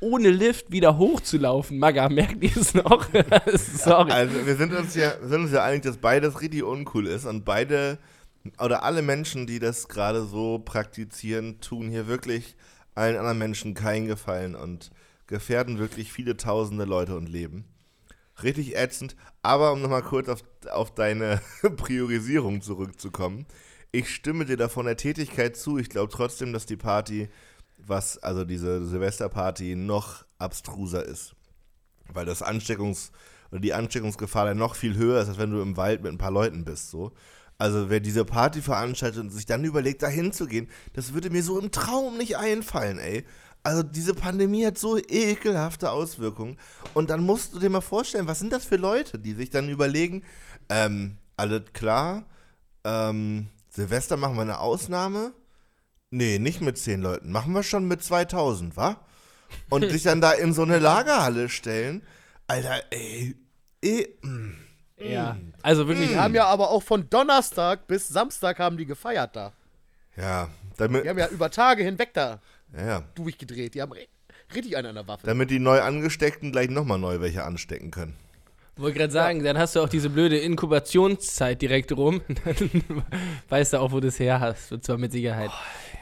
[0.00, 1.78] ohne Lift wieder hochzulaufen.
[1.78, 3.08] Maga, merkt ihr es noch?
[3.54, 4.10] Sorry.
[4.10, 7.44] Also wir sind uns ja, sind uns ja einig, dass beides richtig uncool ist und
[7.44, 7.98] beide
[8.58, 12.56] oder alle Menschen, die das gerade so praktizieren, tun hier wirklich
[12.94, 14.90] allen anderen Menschen keinen Gefallen und
[15.26, 17.64] gefährden wirklich viele tausende Leute und Leben.
[18.42, 21.40] Richtig ätzend, aber um nochmal kurz auf, auf deine
[21.76, 23.46] Priorisierung zurückzukommen.
[23.92, 25.78] Ich stimme dir da von der Tätigkeit zu.
[25.78, 27.28] Ich glaube trotzdem, dass die Party,
[27.86, 31.34] was, also diese Silvesterparty, noch abstruser ist.
[32.12, 33.10] Weil das Ansteckungs-
[33.50, 36.18] oder die Ansteckungsgefahr dann noch viel höher ist, als wenn du im Wald mit ein
[36.18, 36.90] paar Leuten bist.
[36.90, 37.12] So.
[37.58, 41.58] Also wer diese Party veranstaltet und sich dann überlegt, da hinzugehen, das würde mir so
[41.58, 43.24] im Traum nicht einfallen, ey.
[43.62, 46.56] Also diese Pandemie hat so ekelhafte Auswirkungen.
[46.94, 49.68] Und dann musst du dir mal vorstellen, was sind das für Leute, die sich dann
[49.68, 50.22] überlegen,
[50.70, 52.24] ähm, alles klar,
[52.84, 55.32] ähm, Silvester machen wir eine Ausnahme?
[56.10, 57.30] Nee, nicht mit zehn Leuten.
[57.30, 58.96] Machen wir schon mit 2000, wa?
[59.68, 62.02] Und sich dann da in so eine Lagerhalle stellen.
[62.46, 63.36] Alter, ey.
[63.82, 64.56] eh, mm.
[64.98, 65.36] ja.
[65.62, 66.10] Also wirklich.
[66.10, 69.52] Die haben ja aber auch von Donnerstag bis Samstag haben die gefeiert da.
[70.16, 72.40] Ja, damit, Die haben ja über Tage hinweg da
[72.76, 73.74] ja, ja, durchgedreht.
[73.74, 74.08] Die haben ri-
[74.54, 75.26] richtig einen an der Waffe.
[75.26, 78.16] damit die neu Angesteckten gleich nochmal neu welche anstecken können.
[78.80, 82.22] Wollte gerade sagen, dann hast du auch diese blöde Inkubationszeit direkt rum.
[82.44, 82.56] Dann
[83.48, 84.72] weißt du auch, wo du es her hast.
[84.72, 85.50] Und zwar mit Sicherheit.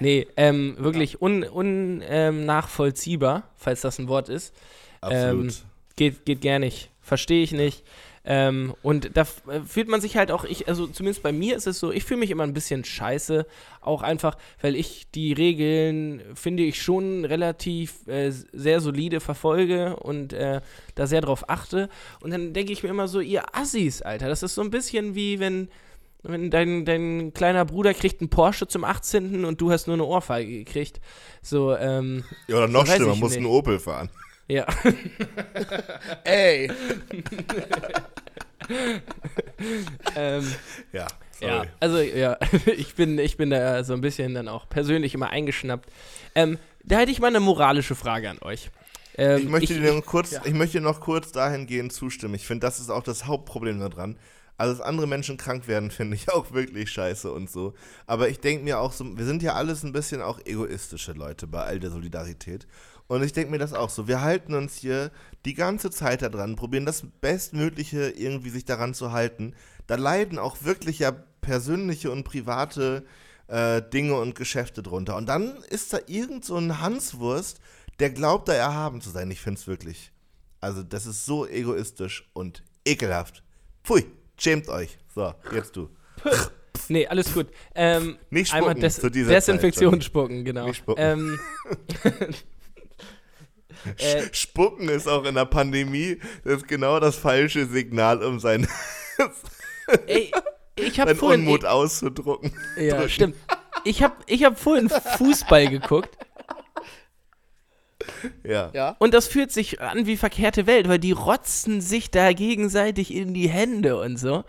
[0.00, 4.54] nee, ähm, wirklich unnachvollziehbar, un, ähm, falls das ein Wort ist.
[5.00, 5.46] Absolut.
[5.46, 5.52] Ähm,
[5.96, 6.90] geht, geht gar nicht.
[7.00, 7.82] Verstehe ich nicht.
[8.30, 11.66] Ähm, und da äh, fühlt man sich halt auch, ich, also zumindest bei mir ist
[11.66, 13.46] es so, ich fühle mich immer ein bisschen scheiße,
[13.80, 20.34] auch einfach, weil ich die Regeln, finde ich, schon relativ äh, sehr solide verfolge und
[20.34, 20.60] äh,
[20.94, 21.88] da sehr drauf achte.
[22.20, 25.14] Und dann denke ich mir immer so, ihr Assis, Alter, das ist so ein bisschen
[25.14, 25.70] wie wenn,
[26.22, 29.46] wenn dein, dein kleiner Bruder kriegt einen Porsche zum 18.
[29.46, 31.00] und du hast nur eine Ohrfeige gekriegt.
[31.40, 34.10] So, ähm, ja, oder noch schlimmer, muss einen Opel fahren.
[34.48, 34.66] Ja.
[36.24, 36.70] Ey,
[40.16, 40.54] ähm,
[40.92, 41.06] Ja,
[41.40, 41.68] Ja, sorry.
[41.80, 42.38] also ja,
[42.76, 45.88] ich bin, ich bin da so ein bisschen dann auch persönlich immer eingeschnappt.
[46.34, 48.70] Ähm, da hätte ich mal eine moralische Frage an euch.
[49.16, 50.42] Ähm, Ich möchte, dir noch kurz, ja.
[50.44, 52.34] ich möchte dir noch kurz dahingehend zustimmen.
[52.34, 54.18] Ich finde, das ist auch das Hauptproblem daran.
[54.56, 57.74] Also, dass andere Menschen krank werden, finde ich auch wirklich scheiße und so.
[58.06, 61.46] Aber ich denke mir auch so, wir sind ja alles ein bisschen auch egoistische Leute
[61.46, 62.66] bei all der Solidarität.
[63.08, 64.06] Und ich denke mir das auch so.
[64.06, 65.10] Wir halten uns hier
[65.46, 69.54] die ganze Zeit da dran, probieren das Bestmögliche irgendwie sich daran zu halten.
[69.86, 73.04] Da leiden auch wirklich ja persönliche und private
[73.48, 75.16] äh, Dinge und Geschäfte drunter.
[75.16, 77.60] Und dann ist da irgend so ein Hanswurst,
[77.98, 79.30] der glaubt, da erhaben zu sein.
[79.30, 80.12] Ich finde es wirklich.
[80.60, 83.42] Also, das ist so egoistisch und ekelhaft.
[83.84, 84.04] Pfui,
[84.36, 84.98] schämt euch.
[85.14, 85.88] So, jetzt du.
[86.88, 87.46] nee, alles gut.
[87.74, 90.66] Ähm, Nicht einmal spucken Des zu dieser Desinfektion spucken, genau.
[90.66, 91.00] Nicht spucken.
[91.00, 91.40] Ähm,
[93.98, 98.66] Äh, Spucken ist auch in der Pandemie das ist genau das falsche Signal, um sein,
[100.06, 100.30] ey,
[100.76, 101.40] ich habe seinen vorhin.
[101.42, 102.52] Unmut auszudrucken.
[102.76, 103.08] ja, drücken.
[103.10, 103.36] stimmt.
[103.84, 106.16] Ich habe ich hab vorhin Fußball geguckt
[108.44, 108.70] Ja.
[108.74, 108.96] Ja.
[108.98, 113.34] und das fühlt sich an wie verkehrte Welt, weil die rotzen sich da gegenseitig in
[113.34, 114.44] die Hände und so.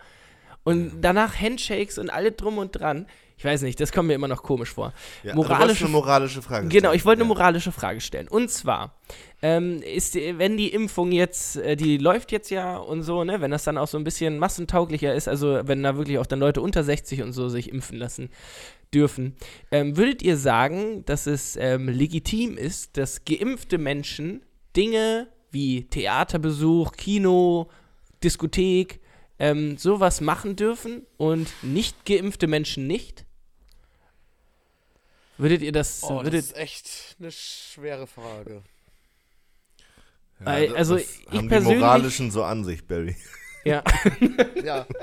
[0.62, 3.06] Und danach Handshakes und alle drum und dran.
[3.40, 4.92] Ich weiß nicht, das kommt mir immer noch komisch vor.
[5.22, 6.94] Ja, wolltest moralische eine moralische Frage Genau, stellen.
[6.98, 7.34] ich wollte eine Ja.
[7.34, 8.28] moralische Frage stellen.
[8.28, 8.94] Und zwar,
[9.40, 13.50] ähm, ist, wenn die Impfung jetzt, äh, die läuft jetzt ja und so, ne, wenn
[13.50, 16.60] das dann auch so ein bisschen massentauglicher ist, also wenn da wirklich auch dann Leute
[16.60, 18.28] unter 60 und so sich impfen lassen
[18.92, 19.36] dürfen,
[19.70, 24.42] ähm, würdet ihr sagen, dass es ähm, legitim ist, dass geimpfte Menschen
[24.76, 27.70] Dinge wie Theaterbesuch, Kino,
[28.22, 29.00] Diskothek,
[29.38, 33.24] ähm, sowas machen dürfen und nicht geimpfte Menschen nicht?
[35.40, 38.62] Würdet ihr das, Oh, das würdet, ist echt eine schwere Frage.
[40.44, 43.16] Ja, Äh, das- also das ich haben die persönlich- moralischen so an sich, Barry.
[43.64, 43.82] ja.
[44.64, 44.86] Ja.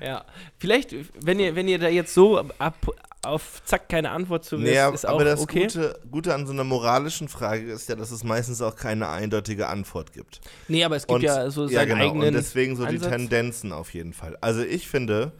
[0.00, 0.24] Ja,
[0.58, 2.76] vielleicht, wenn ihr, wenn ihr da jetzt so ab,
[3.22, 5.64] auf Zack keine Antwort zu wisst, Nee, ist auch aber das okay.
[5.64, 9.68] Gute, Gute an so einer moralischen Frage ist ja, dass es meistens auch keine eindeutige
[9.68, 10.40] Antwort gibt.
[10.66, 12.04] Nee, aber es gibt ja so seinen ja, genau.
[12.06, 13.02] eigenen Und deswegen so Ansatz.
[13.02, 14.36] die Tendenzen auf jeden Fall.
[14.40, 15.30] Also ich finde,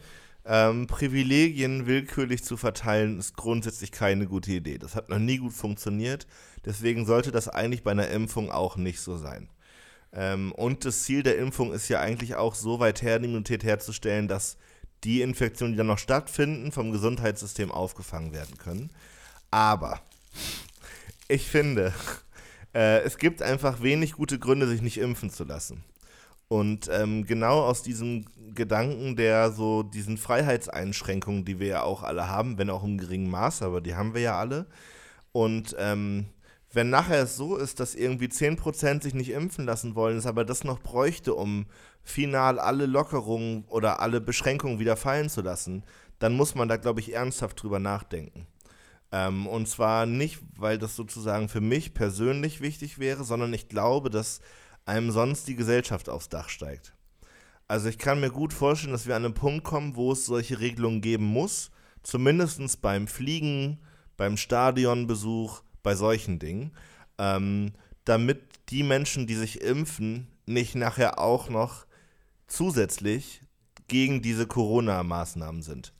[0.45, 4.77] ähm, Privilegien willkürlich zu verteilen, ist grundsätzlich keine gute Idee.
[4.77, 6.27] Das hat noch nie gut funktioniert.
[6.65, 9.49] Deswegen sollte das eigentlich bei einer Impfung auch nicht so sein.
[10.11, 13.63] Ähm, und das Ziel der Impfung ist ja eigentlich auch so weit her, die Immunität
[13.63, 14.57] herzustellen, dass
[15.03, 18.89] die Infektionen, die dann noch stattfinden, vom Gesundheitssystem aufgefangen werden können.
[19.51, 20.01] Aber
[21.27, 21.93] ich finde,
[22.73, 25.83] äh, es gibt einfach wenig gute Gründe, sich nicht impfen zu lassen.
[26.47, 32.27] Und ähm, genau aus diesem Gedanken der so diesen Freiheitseinschränkungen, die wir ja auch alle
[32.27, 34.67] haben, wenn auch im geringen Maß, aber die haben wir ja alle.
[35.31, 36.27] Und ähm,
[36.71, 40.43] wenn nachher es so ist, dass irgendwie 10% sich nicht impfen lassen wollen, es aber
[40.43, 41.67] das noch bräuchte, um
[42.03, 45.83] final alle Lockerungen oder alle Beschränkungen wieder fallen zu lassen,
[46.19, 48.47] dann muss man da, glaube ich, ernsthaft drüber nachdenken.
[49.11, 54.09] Ähm, und zwar nicht, weil das sozusagen für mich persönlich wichtig wäre, sondern ich glaube,
[54.09, 54.41] dass
[54.85, 56.93] einem sonst die Gesellschaft aufs Dach steigt.
[57.67, 60.59] Also ich kann mir gut vorstellen, dass wir an einen Punkt kommen, wo es solche
[60.59, 61.71] Regelungen geben muss,
[62.03, 63.79] zumindest beim Fliegen,
[64.17, 66.71] beim Stadionbesuch, bei solchen Dingen,
[67.17, 67.73] ähm,
[68.05, 71.85] damit die Menschen, die sich impfen, nicht nachher auch noch
[72.47, 73.41] zusätzlich
[73.87, 75.93] gegen diese Corona-Maßnahmen sind.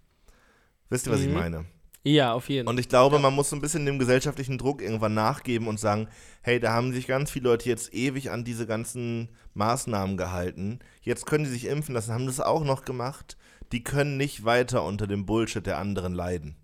[0.89, 1.33] Wisst ihr, was ich Mhm.
[1.33, 1.65] meine?
[2.03, 2.73] Ja, auf jeden Fall.
[2.73, 6.09] Und ich glaube, man muss so ein bisschen dem gesellschaftlichen Druck irgendwann nachgeben und sagen,
[6.41, 10.79] hey, da haben sich ganz viele Leute jetzt ewig an diese ganzen Maßnahmen gehalten.
[11.01, 13.37] Jetzt können die sich impfen lassen, haben das auch noch gemacht.
[13.71, 16.57] Die können nicht weiter unter dem Bullshit der anderen leiden.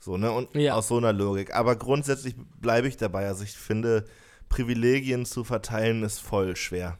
[0.00, 0.32] So, ne?
[0.32, 0.74] Und Ja.
[0.74, 1.54] aus so einer Logik.
[1.54, 3.26] Aber grundsätzlich bleibe ich dabei.
[3.26, 4.06] Also ich finde,
[4.48, 6.98] Privilegien zu verteilen ist voll schwer.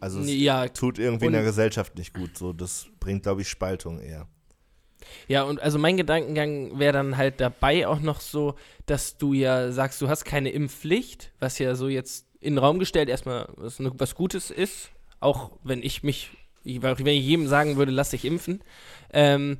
[0.00, 2.36] Also es ja, tut irgendwie in der Gesellschaft nicht gut.
[2.36, 4.28] So, das bringt, glaube ich, Spaltung eher.
[5.28, 8.54] Ja, und also mein Gedankengang wäre dann halt dabei auch noch so,
[8.86, 12.78] dass du ja sagst, du hast keine Impfpflicht, was ja so jetzt in den Raum
[12.78, 14.90] gestellt erstmal was, ne- was Gutes ist,
[15.20, 16.30] auch wenn ich mich,
[16.64, 18.60] ich- wenn ich jedem sagen würde, lass dich impfen.
[19.12, 19.58] Ähm,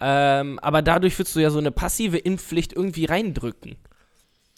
[0.00, 3.76] ähm, aber dadurch würdest du ja so eine passive Impfpflicht irgendwie reindrücken.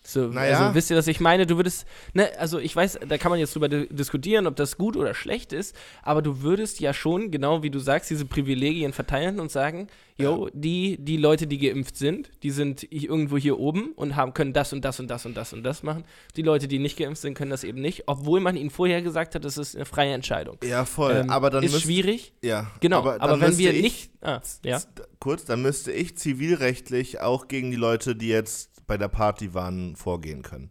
[0.02, 0.58] So, Naja.
[0.60, 1.46] Also wisst ihr, was ich meine?
[1.46, 1.84] Du würdest,
[2.14, 5.12] ne, also ich weiß, da kann man jetzt drüber di diskutieren, ob das gut oder
[5.14, 9.50] schlecht ist, aber du würdest ja schon, genau wie du sagst, diese Privilegien verteilen und
[9.50, 14.32] sagen, yo, die, die Leute, die geimpft sind, die sind irgendwo hier oben und haben,
[14.34, 16.04] können das und das und das und das und das machen.
[16.36, 19.34] Die Leute, die nicht geimpft sind, können das eben nicht, obwohl man ihnen vorher gesagt
[19.34, 20.56] hat, das ist eine freie Entscheidung.
[20.64, 21.14] Ja, voll.
[21.24, 24.40] Ähm, aber dann ist müsst- schwierig, Ja, genau, aber, dann wenn wir ich- nicht, ah,
[24.64, 24.80] ja.
[25.20, 29.94] Kurz, dann müsste ich zivilrechtlich auch gegen die Leute, die jetzt bei der Party waren,
[29.94, 30.68] vorgehen können.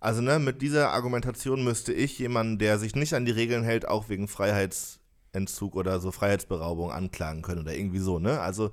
[0.00, 3.86] Also, ne, mit dieser Argumentation müsste ich jemanden, der sich nicht an die Regeln hält,
[3.86, 8.40] auch wegen Freiheitsentzug oder so Freiheitsberaubung anklagen können oder irgendwie so, ne?
[8.40, 8.72] Also,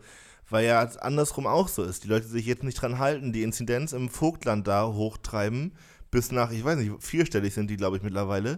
[0.49, 2.05] weil ja andersrum auch so ist.
[2.05, 5.73] Die Leute, sich jetzt nicht dran halten, die Inzidenz im Vogtland da hochtreiben,
[6.09, 8.57] bis nach, ich weiß nicht, vierstellig sind die, glaube ich, mittlerweile.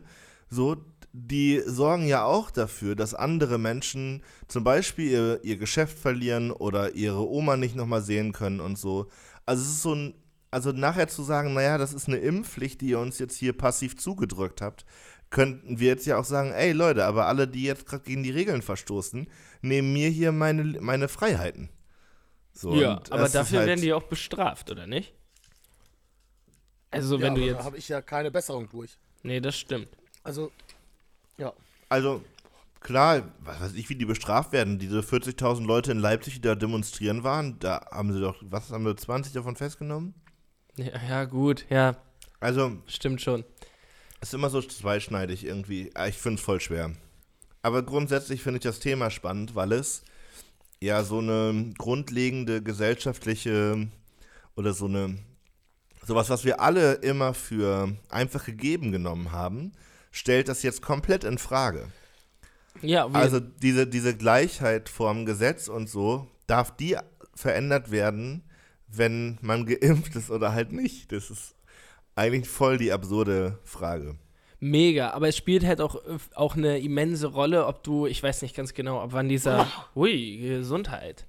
[0.49, 0.77] So,
[1.11, 6.95] die sorgen ja auch dafür, dass andere Menschen zum Beispiel ihr, ihr Geschäft verlieren oder
[6.95, 9.09] ihre Oma nicht nochmal sehen können und so.
[9.47, 10.13] Also es ist so ein,
[10.51, 13.97] also nachher zu sagen, naja, das ist eine Impfpflicht, die ihr uns jetzt hier passiv
[13.97, 14.85] zugedrückt habt,
[15.29, 18.29] könnten wir jetzt ja auch sagen, ey Leute, aber alle, die jetzt gerade gegen die
[18.31, 19.27] Regeln verstoßen,
[19.61, 21.69] nehmen mir hier meine, meine Freiheiten.
[22.53, 25.13] So, ja, aber dafür halt- werden die auch bestraft, oder nicht?
[26.91, 28.97] Also ja, wenn du aber jetzt, Da habe ich ja keine Besserung durch.
[29.23, 29.89] nee, das stimmt.
[30.23, 30.51] Also,
[31.37, 31.53] ja.
[31.89, 32.23] Also,
[32.79, 34.79] klar, was weiß ich, wie die bestraft werden.
[34.79, 38.85] Diese 40.000 Leute in Leipzig, die da demonstrieren waren, da haben sie doch, was haben
[38.85, 40.13] wir, 20 davon festgenommen?
[40.75, 41.97] Ja, ja, gut, ja,
[42.39, 43.43] Also, stimmt schon.
[44.21, 45.91] es ist immer so zweischneidig irgendwie.
[45.95, 46.91] Ah, Ich finde es voll schwer.
[47.63, 50.03] Aber grundsätzlich finde ich das Thema spannend, weil es
[50.79, 53.87] ja so eine grundlegende gesellschaftliche
[54.55, 55.17] oder so eine
[56.05, 59.73] sowas, was wir alle immer für einfach gegeben genommen haben,
[60.11, 61.89] stellt das jetzt komplett in Frage.
[62.81, 66.97] Ja, Also diese, diese Gleichheit vorm Gesetz und so, darf die
[67.33, 68.43] verändert werden,
[68.87, 71.11] wenn man geimpft ist oder halt nicht?
[71.11, 71.55] Das ist
[72.15, 74.15] eigentlich voll die absurde Frage.
[74.59, 76.01] Mega, aber es spielt halt auch,
[76.33, 80.37] auch eine immense Rolle, ob du, ich weiß nicht ganz genau, ab wann dieser, hui,
[80.37, 81.27] Gesundheit,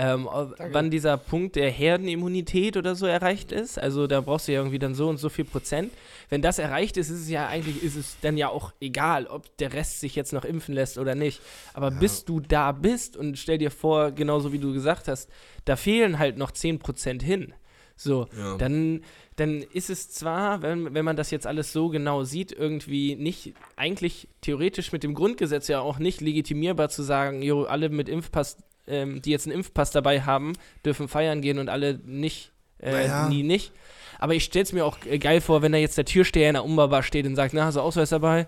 [0.00, 0.28] ähm,
[0.70, 3.78] wann dieser Punkt der Herdenimmunität oder so erreicht ist.
[3.80, 5.92] Also da brauchst du ja irgendwie dann so und so viel Prozent.
[6.28, 9.56] Wenn das erreicht ist, ist es ja eigentlich, ist es dann ja auch egal, ob
[9.56, 11.40] der Rest sich jetzt noch impfen lässt oder nicht.
[11.74, 15.28] Aber bis du da bist und stell dir vor, genauso wie du gesagt hast,
[15.64, 17.52] da fehlen halt noch 10 Prozent hin.
[17.96, 18.56] So, Ja.
[18.56, 19.00] dann,
[19.34, 23.54] dann ist es zwar, wenn, wenn man das jetzt alles so genau sieht, irgendwie nicht,
[23.74, 28.58] eigentlich theoretisch mit dem Grundgesetz ja auch nicht legitimierbar zu sagen, jo, alle mit Impfpass,
[28.88, 33.28] ähm, die jetzt einen Impfpass dabei haben, dürfen feiern gehen und alle nicht, äh, Naja.
[33.28, 33.72] nie nicht.
[34.18, 36.64] Aber ich stell's mir auch äh, geil vor, wenn da jetzt der Türsteher in der
[36.64, 38.46] Umbaubar steht und sagt, na, hast du Ausweis dabei?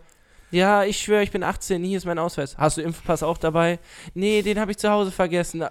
[0.53, 2.59] Ja, ich schwöre, ich bin 18, hier ist mein Ausweis.
[2.59, 3.79] Hast du Impfpass auch dabei?
[4.15, 5.65] Nee, den habe ich zu Hause vergessen.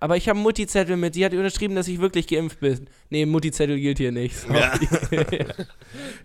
[0.00, 2.88] Aber ich habe einen Mutti-Zettel mit, die hat unterschrieben, dass ich wirklich geimpft bin.
[3.10, 4.36] Nee, Mutti-Zettel gilt hier nicht.
[4.36, 4.52] So.
[4.52, 4.72] Ja.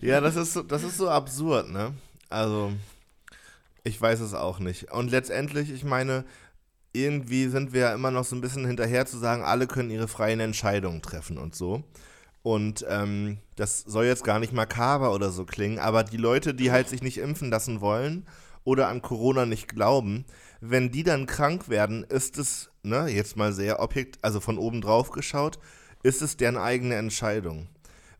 [0.01, 1.93] Ja, das ist so, das ist so absurd, ne?
[2.29, 2.71] Also,
[3.83, 4.91] ich weiß es auch nicht.
[4.91, 6.25] Und letztendlich, ich meine,
[6.93, 10.07] irgendwie sind wir ja immer noch so ein bisschen hinterher zu sagen, alle können ihre
[10.07, 11.83] freien Entscheidungen treffen und so.
[12.41, 16.71] Und ähm, das soll jetzt gar nicht makaber oder so klingen, aber die Leute, die
[16.71, 18.25] halt sich nicht impfen lassen wollen
[18.63, 20.25] oder an Corona nicht glauben,
[20.61, 24.81] wenn die dann krank werden, ist es, ne, jetzt mal sehr objekt, also von oben
[24.81, 25.59] drauf geschaut,
[26.03, 27.67] ist es deren eigene Entscheidung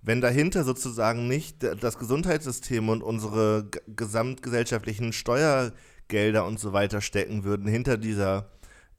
[0.01, 7.67] wenn dahinter sozusagen nicht das Gesundheitssystem und unsere gesamtgesellschaftlichen Steuergelder und so weiter stecken würden,
[7.67, 8.49] hinter dieser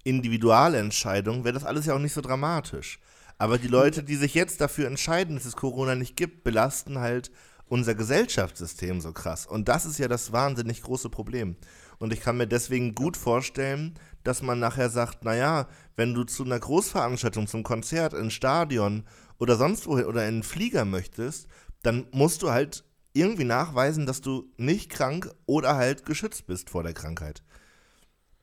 [0.04, 2.98] Individualentscheidung, wäre das alles ja auch nicht so dramatisch.
[3.38, 7.30] Aber die Leute, die sich jetzt dafür entscheiden, dass es Corona nicht gibt, belasten halt
[7.66, 9.46] unser Gesellschaftssystem so krass.
[9.46, 11.56] Und das ist ja das wahnsinnig große Problem.
[11.98, 16.44] Und ich kann mir deswegen gut vorstellen, dass man nachher sagt, naja, wenn du zu
[16.44, 19.04] einer Großveranstaltung, zum Konzert, ins Stadion
[19.38, 21.46] oder sonst wohin oder in einen Flieger möchtest,
[21.82, 26.82] dann musst du halt irgendwie nachweisen, dass du nicht krank oder halt geschützt bist vor
[26.82, 27.42] der Krankheit.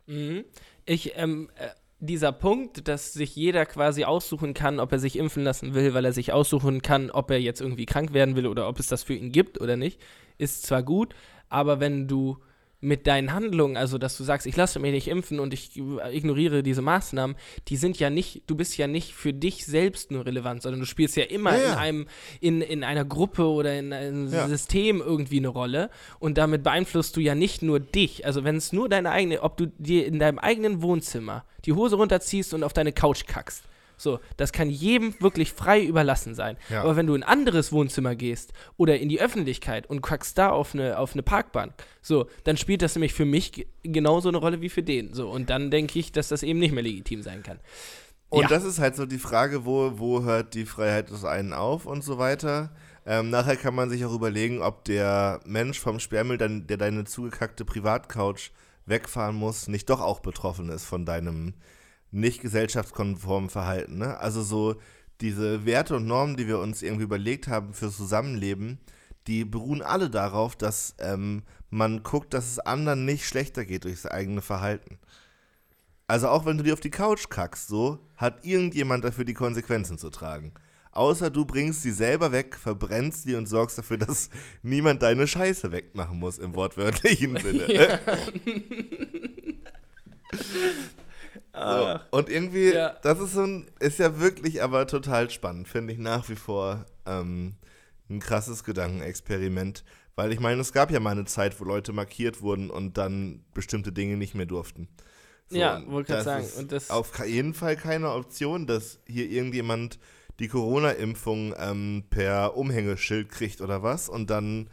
[0.07, 0.45] Mhm.
[0.87, 1.67] Ich, ähm, äh,
[1.99, 6.05] dieser Punkt, dass sich jeder quasi aussuchen kann, ob er sich impfen lassen will, weil
[6.05, 9.03] er sich aussuchen kann, ob er jetzt irgendwie krank werden will oder ob es das
[9.03, 9.99] für ihn gibt oder nicht,
[10.37, 11.13] ist zwar gut,
[11.49, 12.37] aber wenn du
[12.79, 16.61] mit deinen Handlungen, also dass du sagst, ich lasse mich nicht impfen und ich ignoriere
[16.61, 17.35] diese Maßnahmen,
[17.69, 20.85] die sind ja nicht, du bist ja nicht für dich selbst nur relevant, sondern du
[20.85, 21.71] spielst ja immer Ja, ja.
[21.73, 22.07] in einem,
[22.39, 24.47] in, in einer Gruppe oder in einem Ja.
[24.47, 28.71] System irgendwie eine Rolle und damit beeinflusst du ja nicht nur dich, also wenn es
[28.73, 32.73] nur deine eigene, ob du dir in deinem eigenen Wohnzimmer die Hose runterziehst und auf
[32.73, 33.63] deine Couch kackst.
[33.97, 36.55] So, das kann jedem wirklich frei überlassen sein.
[36.69, 36.83] Ja.
[36.83, 40.51] Aber wenn du in ein anderes Wohnzimmer gehst oder in die Öffentlichkeit und kackst da
[40.51, 44.37] auf eine, auf eine Parkbank, so, dann spielt das nämlich für mich ge- genauso eine
[44.37, 45.13] Rolle wie für den.
[45.13, 47.59] So, und dann denke ich, dass das eben nicht mehr legitim sein kann.
[48.29, 48.47] Und Ja.
[48.49, 52.03] das ist halt so die Frage, wo, wo hört die Freiheit des einen auf und
[52.03, 52.71] so weiter.
[53.05, 57.05] Ähm, nachher kann man sich auch überlegen, ob der Mensch vom Sperrmüll, dann, der deine
[57.05, 58.51] zugekackte Privatcouch
[58.85, 61.53] wegfahren muss, nicht doch auch betroffen ist von deinem
[62.11, 63.97] nicht gesellschaftskonformen Verhalten.
[63.97, 64.17] Ne?
[64.17, 64.75] Also so
[65.21, 68.79] diese Werte und Normen, die wir uns irgendwie überlegt haben fürs Zusammenleben,
[69.27, 74.01] die beruhen alle darauf, dass ähm, man guckt, dass es anderen nicht schlechter geht durch
[74.01, 74.99] das eigene Verhalten.
[76.07, 79.97] Also auch wenn du dir auf die Couch kackst, so, hat irgendjemand dafür die Konsequenzen
[79.97, 80.53] zu tragen.
[80.91, 84.29] Außer du bringst sie selber weg, verbrennst sie und sorgst dafür, dass
[84.63, 87.99] niemand deine Scheiße wegmachen muss, im wortwörtlichen Sinne.
[91.59, 92.17] So.
[92.17, 92.95] Und irgendwie, Ja.
[93.01, 96.85] das ist so ein, ist ja wirklich aber total spannend, finde ich nach wie vor
[97.05, 97.55] ähm,
[98.09, 99.83] ein krasses Gedankenexperiment.
[100.15, 103.43] Weil ich meine, es gab ja mal eine Zeit, wo Leute markiert wurden und dann
[103.53, 104.87] bestimmte Dinge nicht mehr durften.
[105.49, 106.47] Ja, und wollte das sagen.
[106.57, 109.99] Und das- auf jeden Fall keine Option, dass hier irgendjemand
[110.39, 114.09] die Corona-Impfung ähm, per Umhängeschild kriegt oder was.
[114.09, 114.69] Und dann,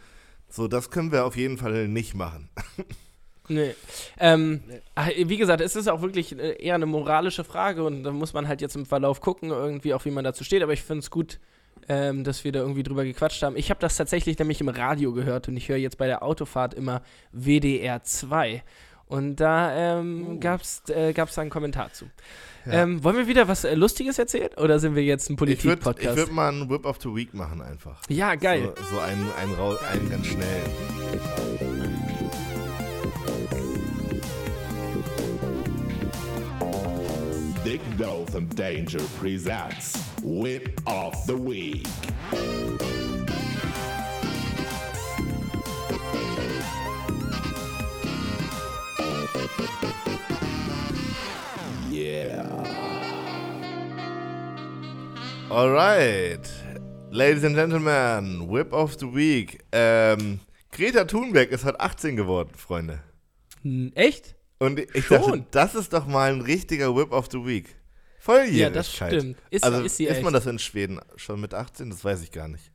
[0.49, 2.49] so, das können wir auf jeden Fall nicht machen.
[3.49, 3.75] Nee.
[4.19, 4.63] Ähm,
[4.95, 8.33] ach, Wie gesagt, es ist auch wirklich äh, eher eine moralische Frage und da muss
[8.33, 10.63] man halt jetzt im Verlauf gucken, irgendwie auch wie man dazu steht.
[10.63, 11.41] Aber ich finde es gut,
[11.89, 13.57] ähm, dass wir da irgendwie drüber gequatscht haben.
[13.57, 16.73] Ich habe das tatsächlich nämlich im Radio gehört und ich höre jetzt bei der Autofahrt
[16.75, 18.63] immer WDR 2.
[19.07, 22.07] Und da ähm, gab's äh, gab's da einen Kommentar zu.
[22.67, 25.53] Ähm, wollen wir wieder was äh, Lustiges erzählen oder sind wir jetzt ein Ich würde
[25.53, 26.17] ich Politik-Podcast?
[26.17, 28.01] würd mal einen Whip of the Week machen einfach.
[28.09, 28.73] ja, geil.
[28.89, 31.44] So, so einen, einen, einen ganz schnell.
[37.97, 41.87] Dove and Danger presents Whip of the Week.
[51.91, 52.47] Yeah.
[55.51, 56.49] Alright.
[57.11, 59.61] Ladies and Gentlemen, Whip of the Week.
[59.73, 63.01] Ähm, Greta Thunberg ist heute 18 geworden, Freunde.
[63.95, 64.35] Echt?
[64.59, 65.21] Und ich Schon?
[65.21, 67.75] dachte, das ist doch mal ein richtiger Whip of the Week.
[68.21, 68.59] Volljährigkeit.
[68.61, 69.37] Ja, das stimmt.
[69.51, 70.35] Ist- also ist sie man echt.
[70.35, 71.91] das in Schweden schon mit 18?
[71.91, 72.71] Das weiß ich gar nicht.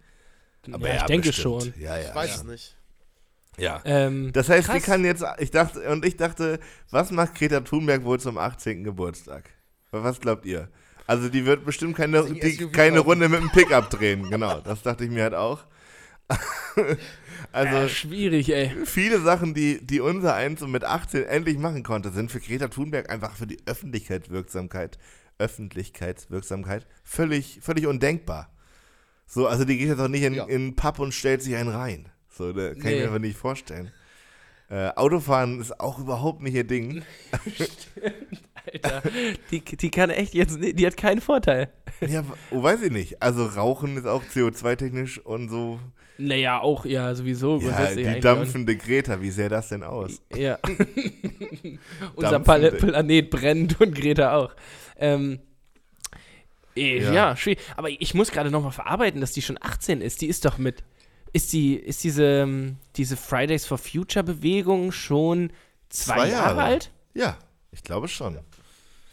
[0.72, 1.64] Aber ja, ich denke bestimmt.
[1.64, 1.74] schon.
[1.80, 2.10] Ja, ja.
[2.10, 2.36] Ich weiß ja.
[2.36, 2.76] es nicht.
[3.58, 3.82] Ja.
[3.86, 4.84] Ähm, Das heißt, sie krass.
[4.84, 6.60] kann jetzt, ich dachte, und ich dachte,
[6.92, 8.84] was macht Greta Thunberg wohl zum 18.
[8.84, 9.50] Geburtstag?
[9.92, 10.70] Was glaubt ihr?
[11.08, 13.00] Also die wird bestimmt keine, die, keine.
[13.00, 14.60] Runde mit dem Pickup drehen, genau.
[14.62, 15.66] Das dachte ich mir halt auch.
[17.52, 18.72] also äh, schwierig, ey.
[18.86, 23.10] viele Sachen, die, die unser Eins mit 18 endlich machen konnte, sind für Greta Thunberg
[23.10, 24.98] einfach für die Öffentlichkeitswirksamkeit,
[25.38, 28.52] Öffentlichkeitswirksamkeit völlig, völlig undenkbar.
[29.26, 30.46] So, also die geht jetzt auch nicht in, Ja.
[30.46, 32.10] in einen Pub und stellt sich einen rein.
[32.30, 32.96] So, da kann ich Nee.
[32.98, 33.92] mir einfach nicht vorstellen.
[34.70, 37.02] Äh, Autofahren ist auch überhaupt nicht ihr Ding.
[38.72, 39.02] Alter,
[39.52, 41.70] die, die kann echt jetzt, die hat keinen Vorteil.
[42.02, 43.22] Ja, oh, weiß ich nicht.
[43.22, 45.80] Also Rauchen ist auch CO2-technisch und so.
[46.18, 47.60] Naja, auch, ja, sowieso.
[47.62, 50.22] Ja, die dampfende Greta, wie sähe das denn aus?
[50.36, 50.60] Ja.
[52.16, 52.40] Unser.
[52.42, 54.54] Pal Planet brennt und Greta auch.
[54.98, 55.40] Ähm,
[56.76, 57.14] eh, Ja.
[57.14, 57.36] ja.
[57.38, 57.60] schwierig.
[57.78, 60.22] Aber ich muss gerade nochmal verarbeiten, dass die schon 18 ist.
[60.22, 60.84] Die ist doch mit.
[61.34, 65.52] Ist die, ist diese, ähm, diese Fridays for Future Bewegung schon
[65.90, 66.48] zwei, Zwei Jahre.
[66.58, 66.64] Jahre.
[66.64, 66.92] alt?
[67.14, 67.38] Ja,
[67.72, 68.40] ich glaube schon.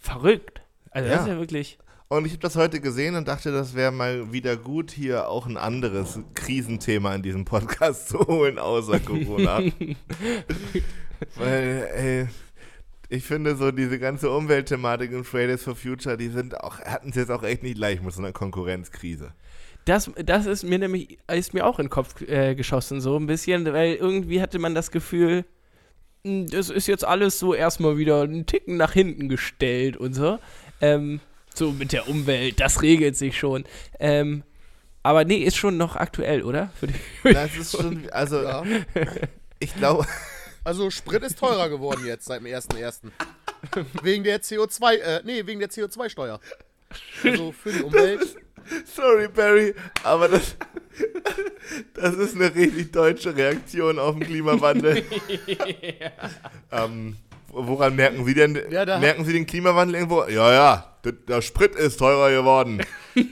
[0.01, 0.63] Verrückt.
[0.91, 1.23] Also das Ja.
[1.25, 1.79] ist ja wirklich.
[2.09, 5.47] Und ich habe das heute gesehen und dachte, das wäre mal wieder gut, hier auch
[5.47, 9.61] ein anderes Krisenthema in diesem Podcast zu holen, außer Corona.
[11.37, 12.29] Weil, ey,
[13.09, 17.17] ich finde so diese ganze Umweltthematik und Fridays for Future, die sind auch, hatten es
[17.17, 19.33] jetzt auch echt nicht leicht mit so einer Konkurrenzkrise.
[19.87, 23.27] Das, das ist mir nämlich, ist mir auch in den Kopf äh, geschossen, so ein
[23.27, 25.45] bisschen, weil irgendwie hatte man das Gefühl,
[26.25, 30.39] mh, das ist jetzt alles so erstmal wieder einen Ticken nach hinten gestellt und so.
[30.81, 31.21] Ähm,
[31.55, 33.65] so mit der Umwelt, das regelt sich schon.
[34.01, 34.43] Ähm,
[35.05, 36.71] aber nee, ist schon noch aktuell, oder?
[37.23, 38.65] Das ist schon, also Ja.
[39.61, 40.05] ich glaube,
[40.65, 43.03] Also Sprit ist teurer geworden jetzt seit dem 1.1.
[44.03, 46.41] wegen der CO2, äh, nee, wegen der CO2-Steuer.
[47.23, 48.37] Also für die Umwelt.
[48.85, 50.57] Sorry Barry, aber das,
[51.95, 55.05] das ist eine richtig deutsche Reaktion auf den Klimawandel.
[56.73, 57.17] ähm,
[57.49, 60.25] woran merken Sie denn, Ja, da- merken Sie den Klimawandel irgendwo?
[60.25, 62.83] Ja, ja, der, der Sprit ist teurer geworden.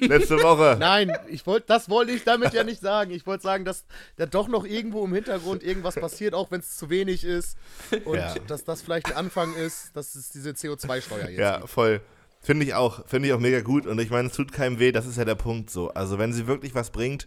[0.00, 0.76] Letzte Woche.
[0.80, 3.10] Nein, ich wollte, das wollte ich damit ja nicht sagen.
[3.10, 3.84] Ich wollte sagen, dass
[4.16, 7.56] da doch noch irgendwo im Hintergrund irgendwas passiert, auch wenn es zu wenig ist.
[8.04, 8.34] Und Ja.
[8.46, 11.68] dass das vielleicht ein Anfang ist, dass es diese CO2-Steuer jetzt Ja, gibt.
[11.70, 12.00] voll.
[12.44, 13.06] Finde ich auch.
[13.08, 13.86] Finde ich auch mega gut.
[13.86, 15.88] Und ich meine, es tut keinem weh, das ist ja der Punkt so.
[15.88, 17.26] Also wenn sie wirklich was bringt,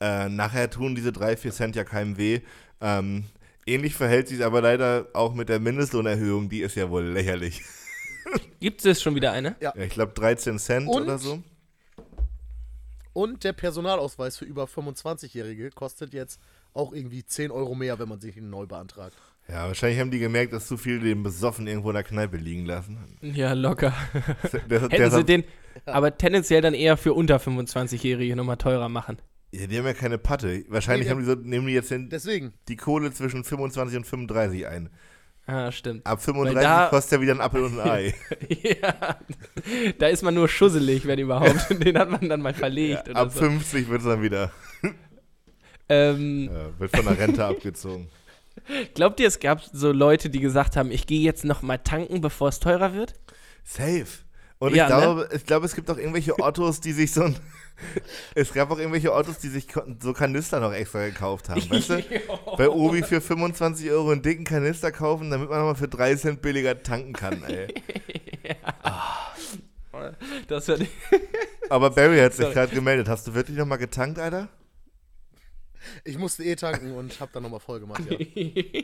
[0.00, 2.40] äh, nachher tun diese drei, vier Cent ja keinem weh.
[2.82, 3.24] Ähm,
[3.66, 7.62] ähnlich verhält sich aber leider auch mit der Mindestlohnerhöhung, die ist ja wohl lächerlich.
[8.60, 9.56] Gibt es schon wieder eine?
[9.60, 11.04] Ja, ich glaube 13 Cent Und?
[11.04, 11.42] oder so.
[13.14, 16.38] Und der Personalausweis für über 25-Jährige kostet jetzt
[16.74, 19.16] auch irgendwie 10 Euro mehr, wenn man sich ihn neu beantragt.
[19.50, 22.66] Ja, wahrscheinlich haben die gemerkt, dass zu viele den besoffen irgendwo in der Kneipe liegen
[22.66, 22.98] lassen.
[23.20, 23.92] Ja, locker.
[24.70, 25.44] Der, Hätten der, sie den,
[25.86, 29.18] aber tendenziell dann eher für unter 25-Jährige nochmal teurer machen.
[29.52, 30.64] ja, die haben ja keine Patte.
[30.68, 32.52] Wahrscheinlich Nee, haben die so, nehmen die jetzt den, Deswegen.
[32.68, 34.88] die Kohle zwischen 25 und 35 ein.
[35.46, 36.06] Ah, stimmt.
[36.06, 38.14] Ab 35 da- kostet ja wieder ein Apfel und ein Ei.
[38.62, 39.16] ja,
[39.98, 41.66] da ist man nur schusselig, wenn überhaupt.
[41.84, 43.40] Den hat man dann mal verlegt oder Ab so.
[43.40, 44.52] 50 wird es dann wieder,
[45.88, 48.08] Ähm, ja, wird von der Rente abgezogen.
[48.94, 52.20] Glaubt ihr, es gab so Leute, die gesagt haben, ich gehe jetzt noch mal tanken,
[52.20, 53.14] bevor es teurer wird?
[53.64, 54.06] Safe.
[54.58, 55.00] Und Ja, ich, ne?
[55.00, 57.36] glaube, ich glaube, es gibt auch irgendwelche Ottos, die sich so ein.
[58.34, 59.66] Es gab auch irgendwelche Ottos, die sich
[60.02, 62.04] so Kanister noch extra gekauft haben, weißt du?
[62.58, 66.42] Bei Obi für 25 Euro einen dicken Kanister kaufen, damit man nochmal für 3 Cent
[66.42, 67.68] billiger tanken kann, ey.
[70.46, 70.76] Das war
[71.70, 73.08] Aber Barry hat sich gerade gemeldet.
[73.08, 74.48] Hast du wirklich nochmal getankt, Alter?
[76.04, 78.02] Ich musste eh tanken und hab dann nochmal voll gemacht.
[78.08, 78.16] Ja.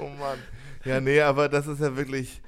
[0.00, 0.38] Oh Mann.
[0.84, 2.42] Ja, nee, aber das ist ja wirklich.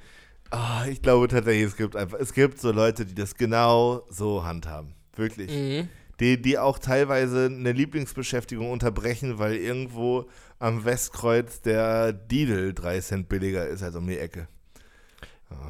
[0.49, 4.43] Ah, ich glaube tatsächlich, es gibt einfach, es gibt so Leute, die das genau so
[4.43, 4.93] handhaben.
[5.15, 5.49] Wirklich.
[5.49, 5.87] Mhm.
[6.19, 13.29] die, die auch teilweise eine Lieblingsbeschäftigung unterbrechen, weil irgendwo am Westkreuz der Lidl 3 Cent
[13.29, 14.47] billiger ist als um die Ecke.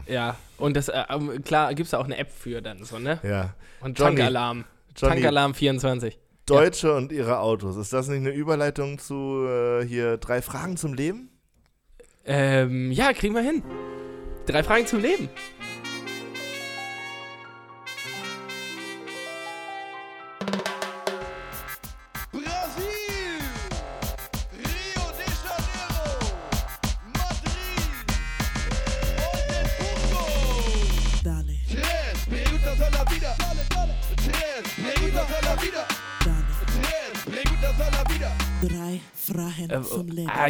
[0.07, 2.97] Ja, und das, äh, ähm, klar, gibt es da auch eine App für dann so,
[2.97, 3.19] ne?
[3.23, 3.53] Ja.
[3.81, 4.65] Und Tankalarm.
[4.95, 6.17] Tankalarm 24.
[6.47, 7.75] Deutsche und ihre Autos.
[7.75, 11.29] Ist das nicht eine Überleitung zu äh, hier drei Fragen zum Leben?
[12.25, 13.63] Ähm, ja, kriegen wir hin.
[14.45, 15.29] Drei Fragen zum Leben.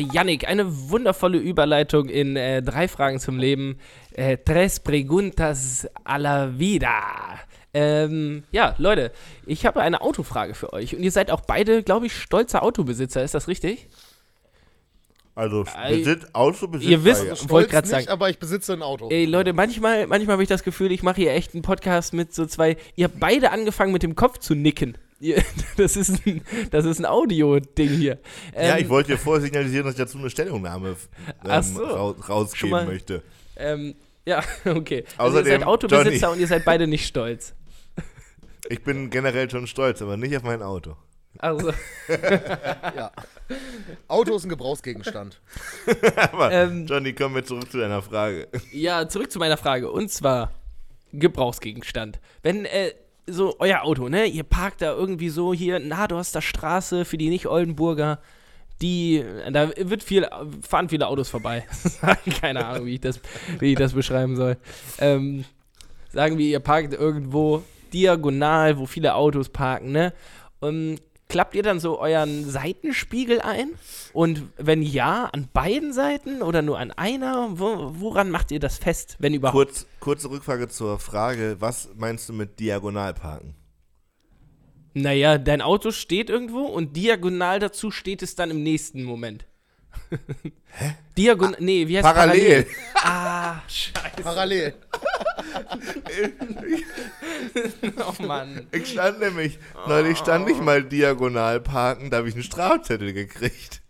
[0.05, 3.77] Ah, Yannick, eine wundervolle Überleitung in äh, drei Fragen zum Leben.
[4.13, 6.91] Äh, tres preguntas a la vida.
[7.73, 9.11] Ähm, ja, Leute,
[9.45, 10.95] ich habe eine Autofrage für euch.
[10.95, 13.23] Und ihr seid auch beide, glaube ich, stolze Autobesitzer.
[13.23, 13.87] Ist das richtig?
[15.35, 16.89] Also Ei- Besitz, Autobesitz.
[16.89, 17.33] Ihr wisst- ja.
[17.33, 19.09] Ich wollte nicht, sagen- aber ich besitze ein Auto.
[19.11, 22.33] Ey, Leute, manchmal, manchmal habe ich das Gefühl, ich mache hier echt einen Podcast mit
[22.33, 22.75] so zwei.
[22.95, 24.97] Ihr habt beide angefangen, mit dem Kopf zu nicken.
[25.78, 26.41] Das ist ein,
[26.72, 28.20] das ist ein Audio-Ding hier.
[28.53, 30.95] Ja, Ähm, ich wollte dir vorher signalisieren, dass ich dazu eine Stellungnahme
[31.47, 31.84] ähm, so.
[31.84, 33.24] rau Schon rausgeben mal- möchte.
[33.55, 33.95] Ähm,
[34.26, 35.03] ja, okay.
[35.18, 36.34] Also Außerdem, ihr seid Autobesitzer Johnny.
[36.34, 37.53] und ihr seid beide nicht stolz.
[38.70, 40.95] Ich bin generell schon stolz, aber nicht auf mein Auto.
[41.39, 41.72] Also,
[42.09, 43.11] Ja.
[44.07, 45.39] Auto ist ein Gebrauchsgegenstand.
[46.32, 48.47] Aber Ähm, Johnny, kommen wir zurück zu deiner Frage.
[48.72, 49.89] ja, zurück zu meiner Frage.
[49.91, 50.51] Und zwar
[51.13, 52.20] Gebrauchsgegenstand.
[52.43, 52.93] Wenn, äh,
[53.28, 54.25] so euer Auto, ne?
[54.25, 58.19] Ihr parkt da irgendwie so hier Nadorster Straße für die Nicht-Oldenburger.
[58.82, 60.28] Die, da wird viel,
[60.67, 61.65] fahren viele Autos vorbei.
[62.41, 63.19] Keine Ahnung, wie ich das,
[63.59, 64.57] wie ich das beschreiben soll.
[64.99, 65.45] Ähm,
[66.11, 70.13] sagen wir, ihr parkt irgendwo diagonal, wo viele Autos parken, ne?
[70.59, 70.99] Und
[71.30, 73.71] klappt ihr dann so euren Seitenspiegel ein?
[74.13, 77.59] Und wenn ja, an beiden Seiten oder nur an einer?
[77.59, 79.55] Wo, woran macht ihr das fest, wenn überhaupt?
[79.55, 83.55] Kurz, kurze Rückfrage zur Frage, was meinst du mit Diagonalparken?
[84.93, 89.45] Naja, dein Auto steht irgendwo und diagonal dazu steht es dann im nächsten Moment.
[90.69, 90.95] Hä?
[91.17, 92.65] Diagonal, nee, wie heißt Parallel.
[92.95, 94.23] Ah, scheiße.
[94.23, 94.73] Parallel.
[98.07, 98.67] Oh Mann.
[98.71, 103.81] Ich stand nämlich, neulich stand ich mal diagonal parken, da habe ich einen Strafzettel gekriegt.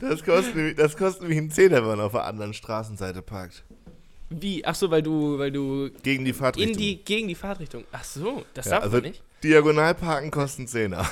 [0.00, 3.64] Das kostet, nämlich- das kostet nämlich einen Zehner, wenn man auf der anderen Straßenseite parkt.
[4.30, 4.64] Wie?
[4.64, 6.72] Ach so, weil du, weil du Gegen die Fahrtrichtung.
[6.74, 7.84] in die, gegen die Fahrtrichtung.
[7.92, 9.22] Ach so, das ja, darf also man nicht.
[9.42, 11.08] diagonal parken kostet einen Zehner.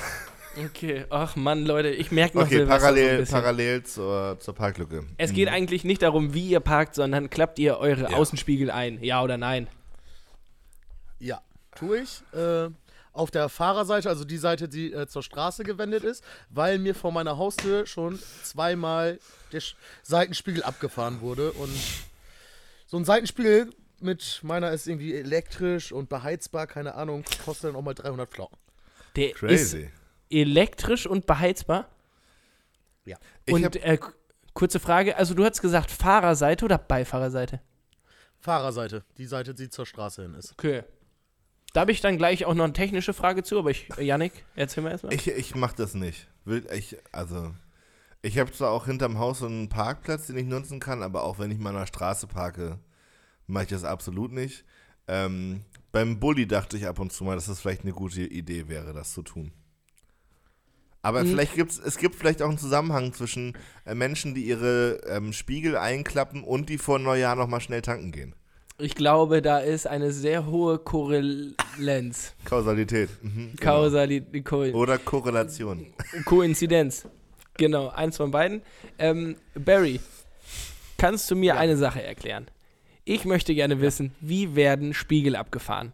[0.65, 3.33] Okay, ach Mann, Leute, ich merke noch Okay, Silvester so ein parallel, bisschen.
[3.33, 5.03] parallel zur, zur Parklücke.
[5.17, 8.17] Es geht eigentlich nicht darum, wie ihr parkt, sondern klappt ihr eure Ja.
[8.17, 9.01] Außenspiegel ein?
[9.03, 9.67] Ja oder nein?
[11.19, 11.41] Ja,
[11.75, 12.21] tue ich.
[12.33, 12.69] Äh,
[13.13, 17.11] auf der Fahrerseite, also die Seite, die äh, zur Straße gewendet ist, weil mir vor
[17.11, 19.19] meiner Haustür schon zweimal
[19.51, 21.51] der Sch Seitenspiegel abgefahren wurde.
[21.53, 21.71] Und
[22.85, 27.81] so ein Seitenspiegel mit meiner ist irgendwie elektrisch und beheizbar, keine Ahnung, kostet dann auch
[27.81, 28.57] mal 300 Flocken.
[29.15, 29.89] Der ist Crazy.
[30.29, 31.89] Elektrisch und beheizbar?
[33.05, 33.17] Ja.
[33.45, 33.97] Ich und äh,
[34.53, 37.61] kurze Frage, also du hast gesagt Fahrerseite oder Beifahrerseite?
[38.39, 40.53] Fahrerseite, die Seite, die zur Straße hin ist.
[40.53, 40.83] Okay.
[41.73, 44.45] Da habe ich dann gleich auch noch eine technische Frage zu, aber ich, äh, Yannick,
[44.55, 45.13] erzähl mal erstmal.
[45.13, 46.27] Ich, ich mach das nicht.
[46.45, 47.53] Will, ich, also,
[48.21, 51.39] ich habe zwar auch hinterm Haus so einen Parkplatz, den ich nutzen kann, aber auch
[51.39, 52.79] wenn ich mal an der Straße parke,
[53.47, 54.65] mache ich das absolut nicht.
[55.07, 58.67] Ähm, beim Bulli dachte ich ab und zu mal, dass das vielleicht eine gute Idee
[58.67, 59.51] wäre, das zu tun.
[61.01, 61.29] Aber Mhm.
[61.29, 63.53] vielleicht gibt's, es gibt vielleicht auch einen Zusammenhang zwischen
[63.85, 68.33] äh, Menschen, die ihre ähm, Spiegel einklappen und die vor Neujahr nochmal schnell tanken gehen.
[68.79, 72.33] Ich glaube, da ist eine sehr hohe Korrelenz.
[72.45, 73.09] Kausalität.
[73.23, 73.71] Mhm, genau.
[73.73, 74.45] Kausalität.
[74.45, 75.87] Ko Oder Korrelation.
[76.25, 77.07] Koinzidenz.
[77.57, 78.61] Genau, eins von beiden.
[78.99, 79.99] Ähm, Barry,
[80.97, 82.47] kannst du mir eine Sache erklären?
[83.03, 85.93] Ich möchte gerne wissen, wie werden Spiegel abgefahren?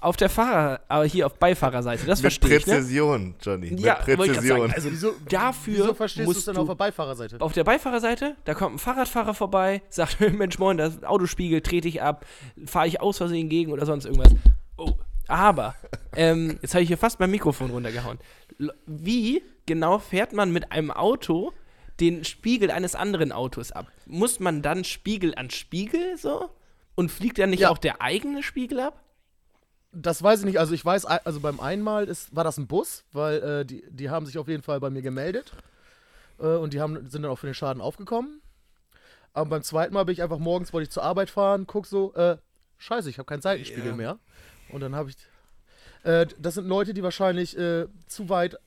[0.00, 2.74] Auf der Fahrer, aber hier auf Beifahrerseite, das Mit verstehe ich, ne?
[2.74, 3.70] Präzision, Johnny.
[3.70, 4.60] Mit Ja, grad Präzision.
[4.60, 4.72] sagen.
[4.74, 7.40] Also Wieso, dafür wieso verstehst du es musst du auf der Beifahrerseite?
[7.40, 12.02] auf der Beifahrerseite, da kommt ein Fahrradfahrer vorbei, sagt, Mensch moin, das Autospiegel trete ich
[12.02, 12.24] ab,
[12.66, 14.34] fahre ich aus Versehen gegen oder sonst irgendwas.
[14.76, 14.92] Oh,
[15.28, 15.74] aber,
[16.16, 18.18] ähm, jetzt habe ich hier fast mein Mikrofon runtergehauen.
[18.86, 21.52] Wie genau fährt man mit einem Auto
[22.00, 23.86] den Spiegel eines anderen Autos ab?
[24.06, 26.50] Muss man dann Spiegel an Spiegel so?
[26.94, 27.70] Und fliegt dann nicht Ja.
[27.70, 29.01] auch der eigene Spiegel ab?
[29.92, 30.58] Das weiß ich nicht.
[30.58, 34.08] Also ich weiß, also beim einmal ist, war das ein Bus, weil äh, die, die
[34.10, 35.52] haben sich auf jeden Fall bei mir gemeldet.
[36.38, 38.40] Äh, und die haben, sind dann auch für den Schaden aufgekommen.
[39.34, 42.14] Aber beim zweiten Mal bin ich einfach morgens, wollte ich zur Arbeit fahren, guck so,
[42.14, 42.36] äh,
[42.78, 43.96] scheiße, ich habe keinen Seitenspiegel Ja.
[43.96, 44.18] mehr.
[44.70, 45.16] Und dann habe ich.
[46.04, 48.58] Äh, das sind Leute, die wahrscheinlich äh, zu weit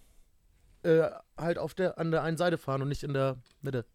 [0.84, 3.86] äh, halt auf der, an der einen Seite fahren und nicht in der Mitte.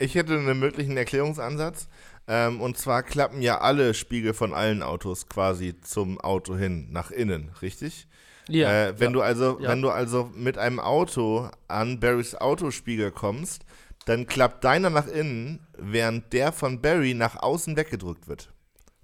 [0.00, 1.86] Ich hätte einen möglichen Erklärungsansatz.
[2.26, 7.10] Ähm, und zwar klappen ja alle Spiegel von allen Autos quasi zum Auto hin, nach
[7.10, 8.06] innen, richtig?
[8.48, 8.88] Ja.
[8.88, 9.68] Äh, wenn du also, Ja.
[9.68, 13.64] wenn du also mit einem Auto an Barrys Autospiegel kommst,
[14.06, 18.52] dann klappt deiner nach innen, während der von Barry nach außen weggedrückt wird.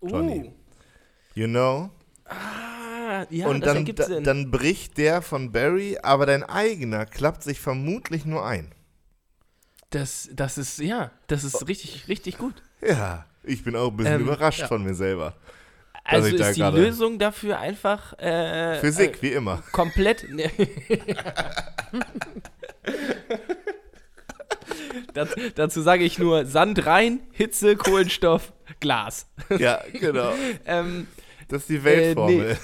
[0.02, 0.52] Johnny.
[1.34, 1.90] You know?
[2.26, 4.24] Uh, ah, ja, und das dann, ergibt Sinn.
[4.24, 8.72] dann bricht der von Barry, aber dein eigener klappt sich vermutlich nur ein.
[9.96, 12.54] Das, das ist, ja, das ist richtig, richtig gut.
[12.86, 14.68] Ja, ich bin auch ein bisschen Ähm, überrascht ja.
[14.68, 15.34] von mir selber.
[16.04, 19.62] Also ist die Lösung dafür einfach äh, Physik, äh, wie immer.
[19.72, 20.24] komplett.
[25.14, 29.26] das, dazu sage ich nur Sand rein, Hitze, Kohlenstoff, Glas.
[29.58, 30.32] Ja, genau.
[30.66, 31.06] Ähm,
[31.48, 32.58] Das ist die Äh, Weltformel.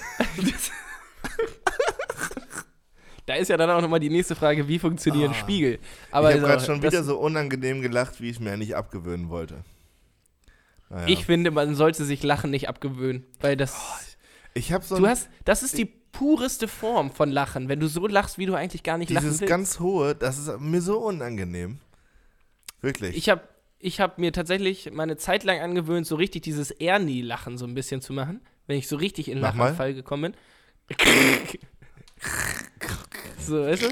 [3.25, 5.79] Da ist ja dann auch nochmal die nächste Frage, wie funktionieren Spiegel?
[6.11, 6.31] Aber Ah.
[6.31, 9.63] ich habe also, gerade schon wieder so unangenehm gelacht, wie ich mir eigentlich abgewöhnen wollte.
[10.89, 11.07] Naja.
[11.07, 13.75] Ich finde, man sollte sich Lachen nicht abgewöhnen, weil das.
[14.53, 18.05] ich habe so du hast, das ist die pureste Form von Lachen, wenn du so
[18.07, 19.49] lachst, wie du eigentlich gar nicht lachen dieses willst.
[19.49, 21.79] ganz hohe, das ist mir so unangenehm.
[22.81, 23.15] Wirklich.
[23.17, 23.41] Ich habe
[23.79, 28.01] ich hab mir tatsächlich meine Zeit lang angewöhnt, so richtig dieses Ernie-Lachen so ein bisschen
[28.01, 29.63] zu machen, wenn ich so richtig in Mach mal.
[29.63, 30.97] Lachanfall gekommen bin.
[33.47, 33.87] So, weißt du?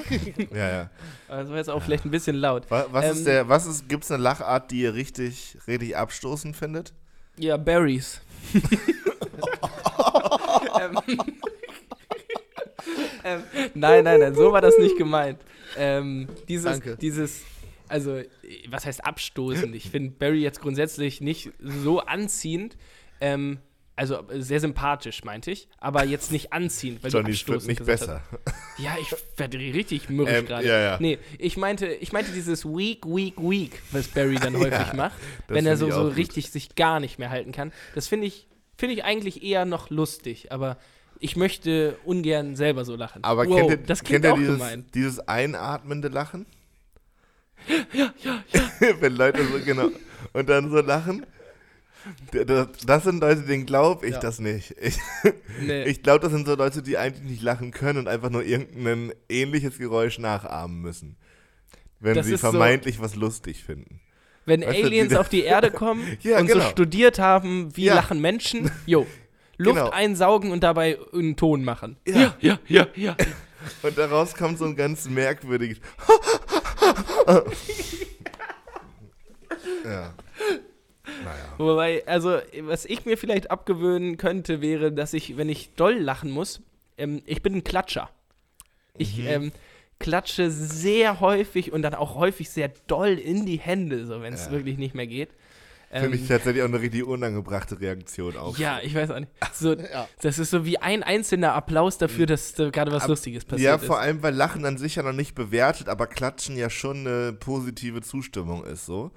[0.55, 0.89] ja, ja.
[1.27, 2.65] Also jetzt auch vielleicht ein bisschen laut.
[2.69, 6.55] Was, was Ähm, ist der, was ist, gibt's eine Lachart, die ihr richtig, richtig abstoßend
[6.55, 6.93] findet?
[7.37, 8.21] Ja, Berries.
[10.81, 10.99] ähm,
[13.23, 13.43] ähm,
[13.73, 15.39] nein, nein, nein, so war das nicht gemeint.
[15.77, 16.97] Ähm, dieses, Danke.
[16.97, 17.41] dieses,
[17.87, 18.21] also,
[18.69, 19.75] was heißt abstoßend?
[19.75, 22.77] Ich finde Barry jetzt grundsätzlich nicht so anziehend.
[23.19, 23.59] Ähm,
[24.01, 28.21] also äh, sehr sympathisch, meinte ich, aber jetzt nicht anziehend, weil Johnny, du nicht besser.
[28.45, 28.55] hast.
[28.79, 30.67] Ja, ich werde richtig mürrisch Ähm, gerade.
[30.67, 30.97] ja, ja.
[30.99, 35.15] Nee, ich meinte, ich meinte dieses weak, weak, weak, was Barry dann häufig Ja, macht,
[35.47, 36.15] wenn er so, so gut.
[36.15, 37.71] richtig sich gar nicht mehr halten kann.
[37.93, 40.77] Das finde ich, finde ich eigentlich eher noch lustig, aber
[41.19, 43.23] ich möchte ungern selber so lachen.
[43.23, 44.85] Aber wow, kennt ihr, das kennt klingt ihr auch dieses, gemein.
[44.95, 46.47] dieses einatmende Lachen?
[47.93, 48.61] Ja, ja, ja.
[48.99, 49.89] Wenn Leute so, genau.
[50.33, 51.23] Und dann so lachen.
[52.85, 54.19] Das, sind Leute, denen glaube ich Ja.
[54.19, 54.75] das nicht.
[54.81, 54.97] Ich,
[55.61, 55.83] Nee.
[55.83, 59.13] ich glaube, das sind so Leute, die eigentlich nicht lachen können und einfach nur irgendein
[59.29, 61.17] ähnliches Geräusch nachahmen müssen.
[61.99, 63.99] Wenn Das sie ist so- vermeintlich was lustig finden.
[64.45, 66.63] Wenn weißt du, Aliens die- auf die Erde kommen Ja, und genau.
[66.63, 67.95] so studiert haben, wie Ja.
[67.95, 69.05] lachen Menschen, jo,
[69.57, 69.89] Luft Genau.
[69.91, 71.97] einsaugen und dabei einen Ton machen.
[72.07, 72.35] Ja.
[72.39, 73.15] ja, ja, ja.
[73.83, 75.77] Und daraus kommt so ein ganz merkwürdiges.
[79.85, 80.13] ja.
[81.23, 81.53] Naja.
[81.57, 86.31] Wobei, also, was ich mir vielleicht abgewöhnen könnte, wäre, dass ich, wenn ich doll lachen
[86.31, 86.61] muss,
[86.97, 88.09] ähm, ich bin ein Klatscher.
[88.97, 89.27] Ich Mhm.
[89.27, 89.51] ähm,
[89.99, 94.45] klatsche sehr häufig und dann auch häufig sehr doll in die Hände, so wenn es
[94.47, 94.51] Ja.
[94.51, 95.29] wirklich nicht mehr geht.
[95.93, 98.57] Ähm, Finde ich tatsächlich auch eine richtig unangebrachte Reaktion auf.
[98.57, 99.31] ja, ich weiß auch nicht.
[99.53, 100.07] So, Ja.
[100.21, 103.65] Das ist so wie ein einzelner Applaus dafür, dass da gerade was Ab- Lustiges passiert
[103.67, 103.85] Ja, ist.
[103.85, 107.33] vor allem, weil Lachen an sich ja noch nicht bewertet, aber Klatschen ja schon eine
[107.33, 109.11] positive Zustimmung ist so.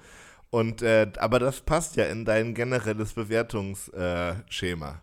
[0.55, 4.89] Und äh, aber das passt ja in dein generelles Bewertungsschema.
[4.89, 4.93] Äh.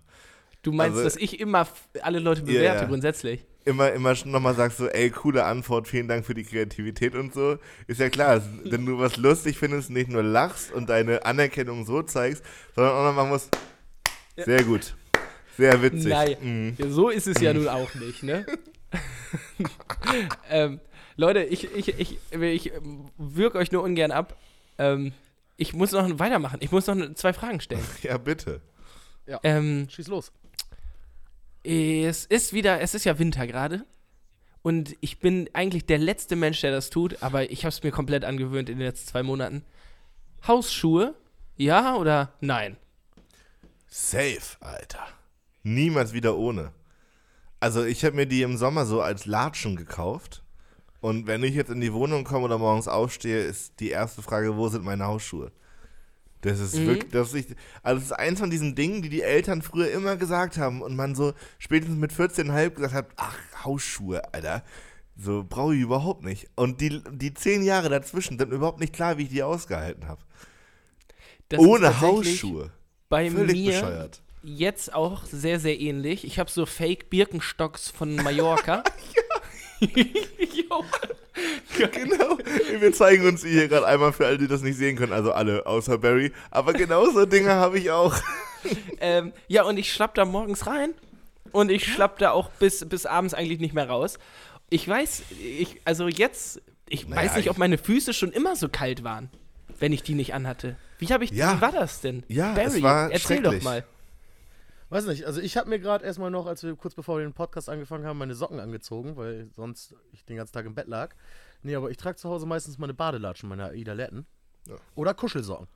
[0.63, 1.69] Du meinst, also- dass ich immer
[2.01, 2.89] alle Leute Ja, bewerte, ja.
[2.89, 3.45] grundsätzlich?
[3.67, 7.59] Immer, immer nochmal sagst so, ey, coole Antwort, vielen Dank für die Kreativität und so.
[7.87, 12.01] Ist ja klar, wenn du was lustig findest, nicht nur lachst und deine Anerkennung so
[12.03, 12.43] zeigst,
[12.75, 13.55] sondern auch noch machen musst,
[14.37, 14.95] sehr gut,
[15.59, 16.07] sehr witzig.
[16.09, 16.77] Nein, Mhm.
[16.79, 18.47] ja, so ist es ja nun auch nicht, ne?
[20.51, 20.81] ähm,
[21.17, 24.35] Leute, ich, ich, ich, ich ähm, würg euch nur ungern ab.
[24.79, 25.13] Ähm,
[25.57, 26.59] ich muss noch weitermachen.
[26.61, 27.85] Ich muss noch zwei Fragen stellen.
[28.03, 28.61] Ja, bitte.
[29.43, 30.33] Ähm, Schieß los.
[31.65, 33.85] es ist wieder, es ist ja Winter gerade.
[34.63, 37.91] Und ich bin eigentlich der letzte Mensch, der das tut, aber ich habe es mir
[37.91, 39.65] komplett angewöhnt in den letzten zwei Monaten.
[40.47, 41.15] Hausschuhe,
[41.57, 42.77] ja oder nein?
[43.89, 45.07] Safe, Alter.
[45.65, 46.73] Niemals wieder ohne.
[47.61, 50.42] Also ich habe mir die im Sommer so als Latschen gekauft.
[51.03, 54.57] Und wenn ich jetzt in die Wohnung komme oder morgens aufstehe, ist die erste Frage,
[54.57, 55.53] wo sind meine Hausschuhe?
[56.43, 56.87] Das ist Mhm.
[56.87, 57.51] wirklich, das ist,
[57.83, 60.97] also das ist eins von diesen Dingen, die die Eltern früher immer gesagt haben und
[60.97, 64.63] man so spätestens mit 14,5 gesagt hat, ach, Hausschuhe, Alter.
[65.17, 66.49] So brauche ich überhaupt nicht.
[66.57, 70.09] Und die, die zehn Jahre dazwischen sind mir überhaupt nicht klar, wie ich die ausgehalten
[70.09, 70.23] habe.
[71.59, 72.71] Ohne Hausschuhe.
[73.09, 74.23] Bei Völlig mir bescheuert.
[74.43, 76.25] jetzt auch sehr, sehr ähnlich.
[76.25, 78.83] Ich habe so Fake Birkenstocks von Mallorca.
[79.15, 79.23] Jo.
[81.93, 82.39] Genau.
[82.79, 85.13] Wir zeigen uns hier gerade einmal für alle, die das nicht sehen können.
[85.13, 86.33] Also alle, außer Barry.
[86.51, 88.15] Aber genau so Dinge habe ich auch.
[89.01, 90.95] ähm, ja, und ich schlapp da morgens rein
[91.53, 94.19] und ich schlapp da auch bis, bis abends eigentlich nicht mehr raus.
[94.71, 98.55] Ich weiß, ich, also jetzt, ich Naja, weiß nicht, ich- ob meine Füße schon immer
[98.57, 99.31] so kalt waren,
[99.79, 100.77] wenn ich die nicht anhatte.
[100.99, 101.57] Wie habe ich, Ja.
[101.57, 102.23] wie war das denn?
[102.29, 103.85] Ja, Barry, es war erzähl doch mal.
[104.93, 107.33] Weiß nicht, also ich habe mir gerade erstmal noch, als wir kurz bevor wir den
[107.33, 111.15] Podcast angefangen haben, meine Socken angezogen, weil sonst ich den ganzen Tag im Bett lag.
[111.63, 114.27] Nee, aber ich trage zu Hause meistens meine Badelatschen, meine Aida-Letten.
[114.69, 114.75] Ja.
[114.95, 115.67] Oder Kuschelsocken.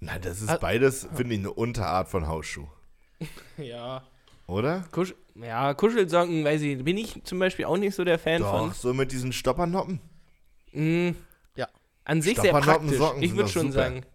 [0.00, 0.58] Nein, das ist Ah.
[0.60, 2.66] beides, finde ich, eine Unterart von Hausschuh.
[3.56, 4.02] Ja.
[4.48, 4.84] Oder?
[4.90, 8.74] Kusch ja, Kuschelsocken, weiß ich, bin ich zum Beispiel auch nicht so der Fan Doch,
[8.74, 10.00] so mit diesen Stoppernoppen.
[10.72, 11.08] von.
[11.10, 11.16] Mm,
[11.54, 11.68] Ja.
[12.04, 12.98] An sich sehr Stoppernoppen, praktisch.
[12.98, 13.84] Socken ich würde schon super.
[13.84, 14.06] sagen.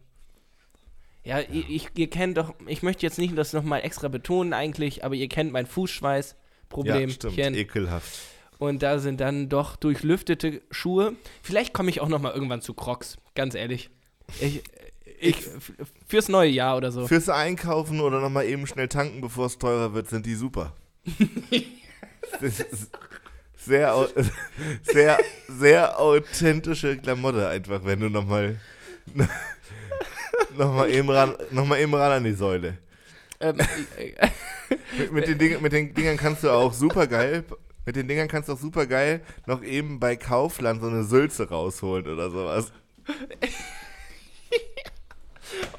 [1.24, 5.04] Ja, Ihr, ich, ihr kennt doch, ich möchte jetzt nicht das nochmal extra betonen eigentlich,
[5.06, 7.10] aber ihr kennt mein Ja, Fußschweißproblem.
[7.12, 7.38] stimmt.
[7.38, 8.20] Ekelhaft.
[8.58, 11.14] Und da sind dann doch durchlüftete Schuhe.
[11.42, 13.90] Vielleicht komme ich auch nochmal irgendwann zu Crocs, ganz ehrlich.
[14.40, 14.64] Ich,
[15.20, 15.38] ich,
[16.08, 17.08] fürs neue Jahr oder so.
[17.08, 20.76] Fürs Einkaufen oder nochmal eben schnell tanken, bevor es teurer wird, sind die super.
[22.42, 22.92] das ist
[23.58, 24.08] sehr,
[24.84, 28.60] sehr, sehr authentische Klamotte einfach, wenn du nochmal
[30.58, 32.78] noch mal eben, ran, noch mal eben ran an die Säule.
[33.40, 33.58] ähm,
[33.98, 34.14] äh,
[34.98, 37.44] Mit, mit, den Ding, mit den Dingern kannst du auch super geil,
[37.86, 41.50] mit den Dingern kannst du auch super geil noch eben bei Kaufland so eine Sülze
[41.50, 42.72] rausholen oder sowas.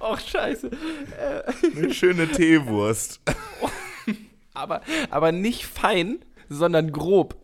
[0.01, 0.71] oh, scheiße.
[1.77, 3.21] Eine schöne Teewurst.
[4.55, 7.37] Aber, aber nicht fein, sondern grob.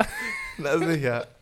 [0.59, 1.27] Na sicher.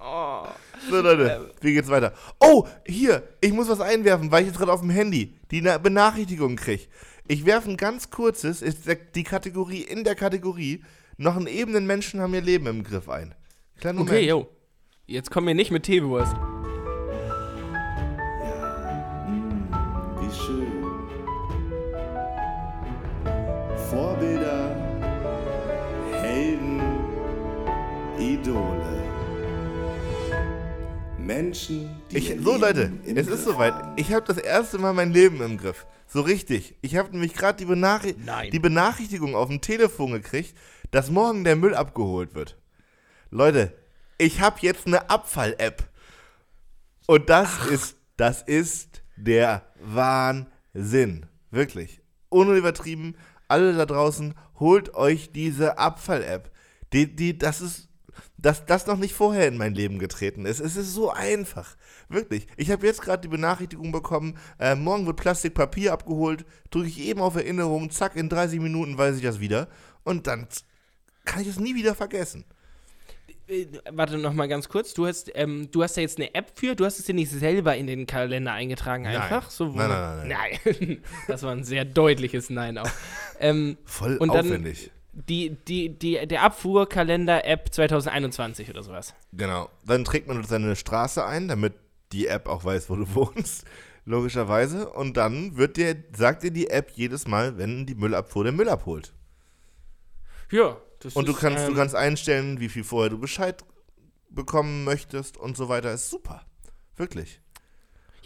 [0.00, 0.46] Oh.
[0.88, 2.12] So Leute, wie geht's weiter?
[2.40, 5.78] Oh, hier, ich muss was einwerfen, weil ich jetzt gerade auf dem Handy die Na-
[5.78, 6.84] Benachrichtigung kriege.
[7.26, 8.80] Ich werfe ein ganz kurzes, ist
[9.14, 10.82] die Kategorie in der Kategorie,
[11.18, 13.34] noch einen ebenen Menschen haben ihr Leben im Griff ein.
[13.80, 14.16] Kleinen Moment.
[14.16, 14.48] Okay, yo.
[15.06, 16.34] Jetzt kommen wir nicht mit Teewurst.
[20.20, 20.72] Wie schön.
[23.90, 24.76] Vorbilder,
[26.12, 26.80] Helden,
[28.18, 28.87] Idole.
[31.28, 33.74] Menschen, die Ich, so Leben Leute, im es ist Griff soweit.
[33.74, 33.92] haben.
[33.96, 35.86] Ich habe das erste Mal mein Leben im Griff.
[36.06, 36.74] So richtig.
[36.80, 38.50] Ich habe nämlich gerade die, Benachri Nein.
[38.50, 40.56] die Benachrichtigung auf dem Telefon gekriegt,
[40.90, 42.56] dass morgen der Müll abgeholt wird.
[43.30, 43.74] Leute,
[44.16, 45.86] ich habe jetzt eine Abfall-App.
[47.06, 51.26] Und das ist, das ist der Wahnsinn.
[51.50, 52.00] Wirklich.
[52.30, 53.16] Ohne übertrieben,
[53.48, 56.50] alle da draußen, holt euch diese Abfall-App.
[56.94, 57.87] Die, die, das ist,
[58.40, 60.60] dass das noch nicht vorher in mein Leben getreten ist.
[60.60, 61.76] Es ist so einfach.
[62.08, 62.46] Wirklich.
[62.56, 67.20] Ich habe jetzt gerade die Benachrichtigung bekommen, äh, morgen wird Plastikpapier abgeholt, drücke ich eben
[67.20, 69.68] auf Erinnerung, zack, in 30 Minuten weiß ich das wieder.
[70.04, 70.46] Und dann
[71.24, 72.44] kann ich es nie wieder vergessen.
[73.48, 74.94] Äh, Warte noch mal ganz kurz.
[74.94, 76.74] Du hast, ähm, du hast ja jetzt eine App für.
[76.76, 79.16] Du hast es dir nicht selber in den Kalender eingetragen, Nein.
[79.16, 79.50] einfach.
[79.50, 81.02] So, wo- Nein, nein, nein, Nein.
[81.26, 82.88] das war ein sehr deutliches Nein auch.
[83.40, 84.90] ähm, Voll Und dann- aufwendig.
[85.28, 89.14] Die, die, die, der Abfuhrkalender-App 2021 oder sowas.
[89.32, 89.68] Genau.
[89.84, 91.74] Dann trägt man seine Straße ein, damit
[92.12, 93.64] die App auch weiß, wo du wohnst.
[94.04, 94.88] Logischerweise.
[94.88, 98.68] Und dann wird dir, sagt dir die App jedes Mal, wenn die Müllabfuhr den Müll
[98.68, 99.12] abholt.
[100.50, 100.76] Ja.
[101.00, 103.64] Das Und du ist, kannst, ähm, du kannst einstellen, wie viel vorher du Bescheid
[104.30, 105.92] bekommen möchtest und so weiter.
[105.92, 106.42] Ist super.
[106.96, 107.40] Wirklich.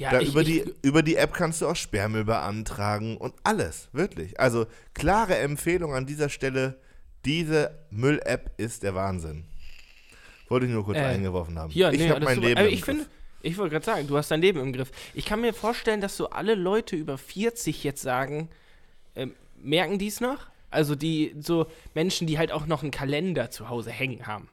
[0.02, 3.88] Ja, ich, über, ich, die, über die App kannst du auch Sperrmüll beantragen und alles.
[3.92, 4.38] Wirklich.
[4.38, 6.78] Also klare Empfehlung an dieser Stelle.
[7.24, 9.44] Diese Müll-App ist der Wahnsinn.
[10.48, 11.72] Wollte ich nur kurz Äh, eingeworfen haben.
[11.72, 12.48] Ja, ich nee, habe mein super.
[12.48, 13.06] Leben Aber ich finde,
[13.42, 14.90] ich wollte gerade sagen, du hast dein Leben im Griff.
[15.14, 18.48] Ich kann mir vorstellen, dass so alle Leute über 40 jetzt sagen,
[19.16, 20.46] ähm, merken die es noch?
[20.70, 24.48] Also die, so Menschen, die halt auch noch einen Kalender zu Hause hängen haben.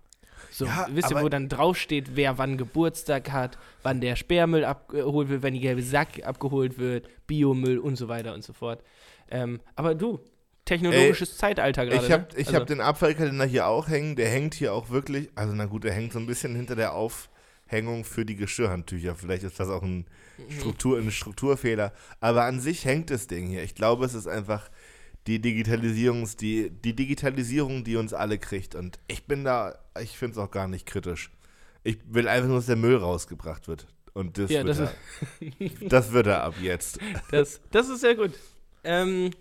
[0.59, 5.29] So, Ja, wisst ihr, wo dann draufsteht, wer wann Geburtstag hat, wann der Sperrmüll abgeholt
[5.29, 8.83] wird, wenn die gelbe Sack abgeholt wird, Biomüll und so weiter und so fort.
[9.31, 10.19] Ähm, aber du,
[10.65, 12.05] technologisches Zeitalter gerade.
[12.05, 12.37] Ich habe ne?
[12.39, 14.17] Also- hab den Abfallkalender hier auch hängen.
[14.17, 15.29] Der hängt hier auch wirklich.
[15.33, 19.15] Also, na gut, der hängt so ein bisschen hinter der Aufhängung für die Geschirrhandtücher.
[19.15, 20.07] Vielleicht ist das auch ein,
[20.49, 21.93] Struktur, ein Strukturfehler.
[22.19, 23.63] Aber an sich hängt das Ding hier.
[23.63, 24.69] Ich glaube, es ist einfach
[25.27, 28.75] die Digitalisierungs, die, die Digitalisierung, die uns alle kriegt.
[28.75, 31.31] Und ich bin da, ich finde es auch gar nicht kritisch.
[31.83, 33.87] Ich will einfach nur, dass der Müll rausgebracht wird.
[34.13, 36.99] Und das, Ja, wird, das er, das wird er ab jetzt.
[37.31, 38.31] Das, das ist sehr gut.
[38.83, 39.31] Ähm,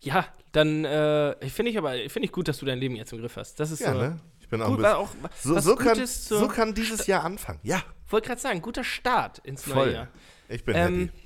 [0.00, 3.18] ja, dann äh, finde ich aber finde ich gut, dass du dein Leben jetzt im
[3.18, 3.58] Griff hast.
[3.58, 4.20] Das ist Ja, so ne?
[4.40, 5.08] Ich bin auch gut, auch
[5.40, 7.58] So, so, kann, so kann dieses Jahr anfangen.
[7.62, 9.92] Ja, wollte gerade sagen, guter Start ins neue voll.
[9.92, 10.08] Jahr.
[10.48, 11.23] Ich bin Ähm, happy.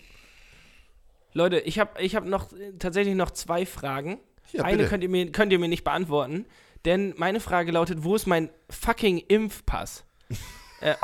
[1.39, 4.19] Leute, ich habe ich hab noch äh, tatsächlich noch zwei Fragen.
[4.53, 4.89] Ja, Eine bitte.
[4.91, 6.47] könnt ihr, mir, könnt ihr mir nicht beantworten,
[6.85, 10.05] denn meine Frage lautet, wo ist mein fucking Impfpass?
[10.81, 10.95] äh,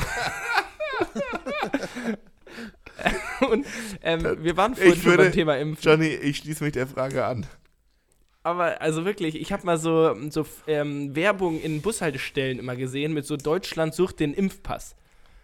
[3.49, 3.67] Und
[4.03, 5.89] ähm, wir waren vorhin schon beim Thema Impfen.
[5.89, 7.47] Johnny, ich schließe mich der Frage an.
[8.43, 13.25] Aber also wirklich, ich habe mal so, so ähm, Werbung in Bushaltestellen immer gesehen mit
[13.25, 14.97] so Deutschland sucht den Impfpass.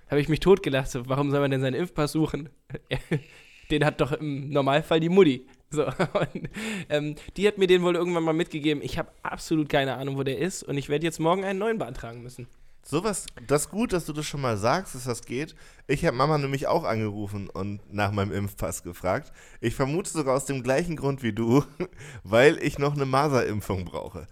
[0.09, 0.91] Habe ich mich totgelacht.
[0.91, 2.49] So, warum soll man denn seinen Impfpass suchen?
[3.70, 5.46] den hat doch im Normalfall die Mutti.
[5.70, 6.48] So, und,
[6.88, 8.82] ähm, die hat mir den wohl irgendwann mal mitgegeben.
[8.82, 11.78] Ich habe absolut keine Ahnung, wo der ist und ich werde jetzt morgen einen neuen
[11.78, 12.48] beantragen müssen.
[12.82, 15.54] Sowas, das ist gut, dass du das schon mal sagst, dass das geht.
[15.86, 19.32] Ich habe Mama nämlich auch angerufen und nach meinem Impfpass gefragt.
[19.60, 21.62] Ich vermute sogar aus dem gleichen Grund wie du,
[22.24, 24.26] weil ich noch eine Maserimpfung brauche.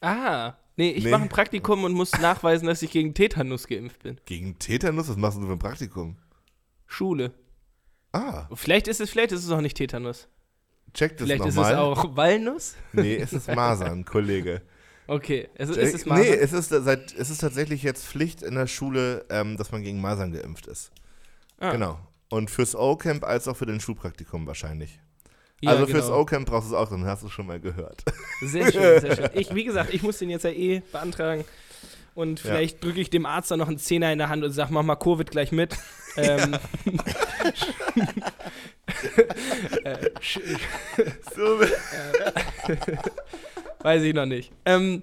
[0.00, 1.10] Ah, nee, ich Nee.
[1.10, 4.16] mache ein Praktikum und muss nachweisen, dass ich gegen Tetanus geimpft bin.
[4.24, 5.08] Gegen Tetanus?
[5.08, 6.16] Was machst du für ein Praktikum?
[6.86, 7.32] Schule.
[8.12, 10.28] Ah, Vielleicht ist es, vielleicht ist es auch nicht Tetanus.
[10.94, 11.72] check das Vielleicht ist nochmal.
[11.72, 12.74] es auch Walnuss.
[12.92, 14.62] Nee, es ist Masern, Kollege.
[15.06, 16.38] Okay, es ist Check- es nee, Masern?
[16.40, 20.00] es ist, seit, es ist tatsächlich jetzt Pflicht in der Schule, ähm, dass man gegen
[20.00, 20.90] Masern geimpft ist.
[21.58, 21.98] Ah, Genau.
[22.30, 25.00] Und fürs O-Camp als auch für den Schulpraktikum wahrscheinlich.
[25.62, 26.20] ja, also fürs genau.
[26.20, 28.04] O-Camp brauchst du es auch, dann hast du es schon mal gehört.
[28.42, 29.30] Sehr schön, sehr schön.
[29.34, 31.44] Ich, wie gesagt, ich muss den jetzt ja eh beantragen.
[32.14, 32.50] Und Ja.
[32.50, 34.82] vielleicht drücke ich dem Arzt dann noch einen Zehner in der Hand und sage, mach
[34.82, 35.74] mal Covid gleich mit.
[36.18, 36.56] Ähm,
[39.84, 40.10] äh,
[41.34, 41.60] So,
[43.80, 44.52] weiß ich noch nicht.
[44.64, 45.02] Ähm,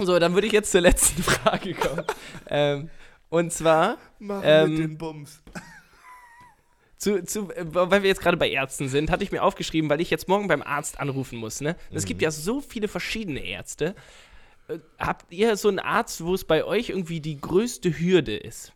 [0.00, 2.04] so, dann würde ich jetzt zur letzten Frage kommen.
[2.48, 2.90] Ähm,
[3.30, 5.42] und zwar, mach Ähm, mit den Bums.
[6.98, 10.00] zu, zu, äh, weil wir jetzt gerade bei Ärzten sind, hatte ich mir aufgeschrieben, weil
[10.00, 11.60] ich jetzt morgen beim Arzt anrufen muss.
[11.60, 11.76] Ne?
[11.90, 13.94] Es gibt ja so viele verschiedene Ärzte.
[14.68, 18.72] Äh, Habt ihr so einen Arzt, wo es bei euch irgendwie die größte Hürde ist?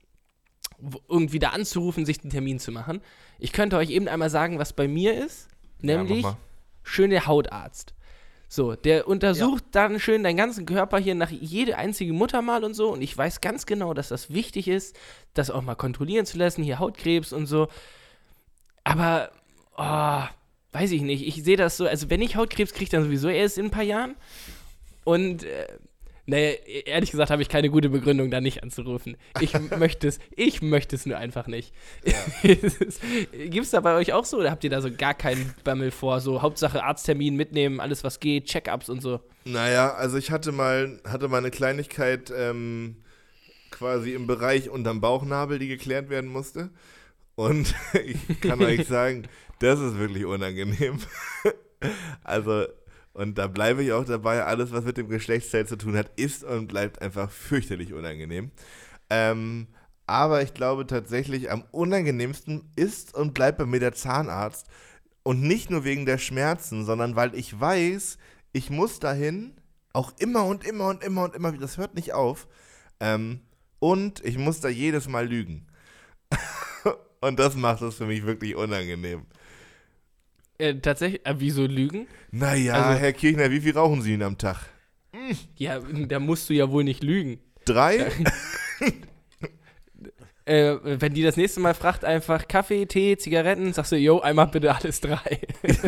[1.09, 3.01] Irgendwie da anzurufen, sich den Termin zu machen.
[3.39, 5.49] Ich könnte euch eben einmal sagen, was bei mir ist.
[5.81, 6.37] Nämlich Ja, mal.
[6.83, 7.95] schön der Hautarzt.
[8.49, 12.93] So, der untersucht dann schön deinen ganzen Körper hier nach jede einzige Muttermal und so.
[12.93, 14.97] Und ich weiß ganz genau, dass das wichtig ist,
[15.35, 17.69] das auch mal kontrollieren zu lassen, hier Hautkrebs und so.
[18.85, 19.31] Aber,
[19.77, 20.23] oh,
[20.73, 21.27] weiß ich nicht.
[21.27, 23.83] Ich sehe das so, also wenn ich Hautkrebs kriege, dann sowieso erst in ein paar
[23.83, 24.15] Jahren.
[25.05, 25.67] Und, äh,
[26.27, 26.51] naja,
[26.85, 29.17] ehrlich gesagt habe ich keine gute Begründung, da nicht anzurufen.
[29.41, 31.73] Ich möchte es, ich möchte es nur einfach nicht.
[32.43, 35.93] Gibt es da bei euch auch so oder habt ihr da so gar keinen Bammel
[35.93, 36.21] vor?
[36.21, 39.21] So Hauptsache Arzttermin mitnehmen, alles was geht, Check-ups und so.
[39.45, 42.97] Naja, also ich hatte mal, hatte mal eine Kleinigkeit ähm,
[43.71, 46.71] quasi im Bereich unterm Bauchnabel, die geklärt werden musste.
[47.37, 47.75] Und
[48.05, 49.29] ich kann euch sagen,
[49.61, 50.99] das ist wirklich unangenehm.
[52.25, 52.67] also,
[53.17, 56.45] und da bleibe ich auch dabei, alles, was mit dem Geschlechtsteil zu tun hat, ist
[56.45, 58.51] und bleibt einfach fürchterlich unangenehm.
[59.09, 59.69] Ähm,
[60.07, 64.67] aber ich glaube tatsächlich, am unangenehmsten ist und bleibt bei mir der Zahnarzt.
[65.23, 68.19] Und nicht nur wegen der Schmerzen, sondern weil ich weiß,
[68.53, 69.57] ich muss dahin,
[69.95, 72.47] auch immer und immer und immer und immer, wieder, das hört nicht auf.
[73.01, 73.41] Ähm,
[73.79, 75.67] und ich muss da jedes Mal lügen.
[77.23, 79.25] und das macht es für mich wirklich unangenehm.
[80.59, 82.07] Äh, tatsächlich, äh, wieso lügen?
[82.31, 84.57] Naja, Also- Herr Kirchner, wie viel rauchen Sie denn am Tag?
[85.57, 87.41] Ja, da musst du ja wohl nicht lügen.
[87.65, 88.07] Drei?
[90.49, 94.47] Äh, wenn die das nächste Mal fragt, einfach Kaffee, Tee, Zigaretten, sagst du, yo, einmal
[94.47, 95.41] bitte alles drei.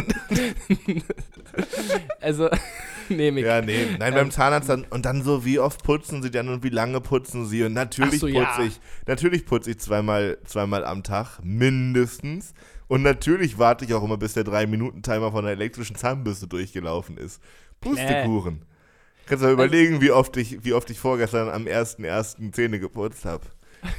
[2.20, 2.50] also,
[3.08, 3.46] nehme ich.
[3.46, 3.86] Ja, nee.
[4.00, 7.00] Nein, beim Zahnarzt dann, und dann so, wie oft putzen Sie dann und wie lange
[7.00, 7.62] putzen Sie?
[7.62, 8.64] Und natürlich so, putze ja.
[8.64, 12.52] ich, natürlich putze ich zweimal, zweimal am Tag, mindestens.
[12.88, 17.40] Und natürlich warte ich auch immer, bis der 3-Minuten-Timer von der elektrischen Zahnbürste durchgelaufen ist.
[17.80, 18.62] Pustekuchen.
[19.26, 22.52] Kannst du mal überlegen, wie oft ich, wie oft ich vorgestern am 1.1.
[22.52, 23.44] Zähne geputzt habe.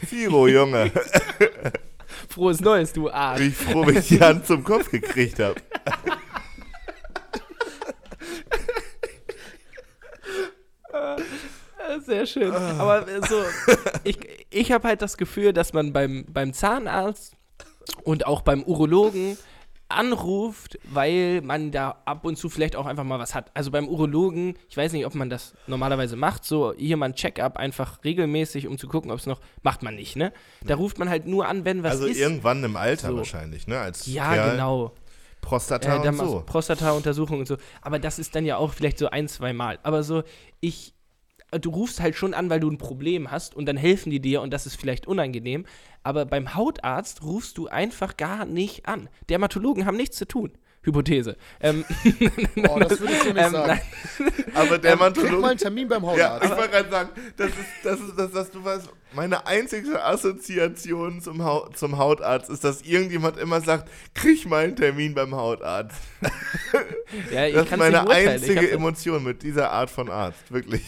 [0.08, 0.92] Firo, Junge.
[2.30, 3.40] Frohes Neues, du Arsch.
[3.40, 5.56] Bin ich froh, wenn ich die Hand zum Kopf gekriegt habe.
[12.06, 12.52] Sehr schön.
[12.52, 13.44] Aber so,
[14.04, 14.18] ich,
[14.50, 17.36] ich habe halt das Gefühl, dass man beim, beim Zahnarzt
[18.04, 19.38] und auch beim Urologen
[19.92, 23.50] anruft, weil man da ab und zu vielleicht auch einfach mal was hat.
[23.56, 27.16] Also beim Urologen, ich weiß nicht, ob man das normalerweise macht, so hier mal ein
[27.16, 30.32] Check-up einfach regelmäßig, um zu gucken, ob es noch, macht man nicht, ne?
[30.64, 32.20] Da ruft man halt nur an, wenn was Also ist.
[32.20, 33.18] irgendwann im Alter So.
[33.18, 33.80] wahrscheinlich, ne?
[33.80, 34.52] Als ja, Kerl.
[34.52, 34.92] genau.
[35.42, 36.44] Prostata Äh, und so.
[36.46, 37.58] Prostata-Untersuchung und so.
[37.82, 39.80] Aber das ist dann ja auch vielleicht so ein, zwei Mal.
[39.84, 40.22] Aber so,
[40.60, 40.94] ich,
[41.52, 44.42] du rufst halt schon an, weil du ein Problem hast und dann helfen die dir
[44.42, 45.66] und das ist vielleicht unangenehm.
[46.04, 49.10] Aber beim Hautarzt rufst du einfach gar nicht an.
[49.30, 50.52] Dermatologen haben nichts zu tun.
[50.82, 51.36] Hypothese.
[51.60, 51.84] Ähm,
[52.70, 53.68] Oh, das würde ich so nicht ähm, sagen.
[54.18, 55.48] nein, Aber Krieg mal Dermatologe.
[55.48, 56.46] einen Termin beim Ja, Hautarzt.
[56.46, 61.20] ich wollte gerade sagen, das ist, das ist, das, das, du weißt, meine einzige Assoziation
[61.22, 65.98] zum, Hau zum Hautarzt ist, dass irgendjemand immer sagt, krieg mal einen Termin beim Hautarzt.
[67.32, 70.84] ja, ich Das ist meine einzige Emotion mit dieser Art von Arzt, wirklich.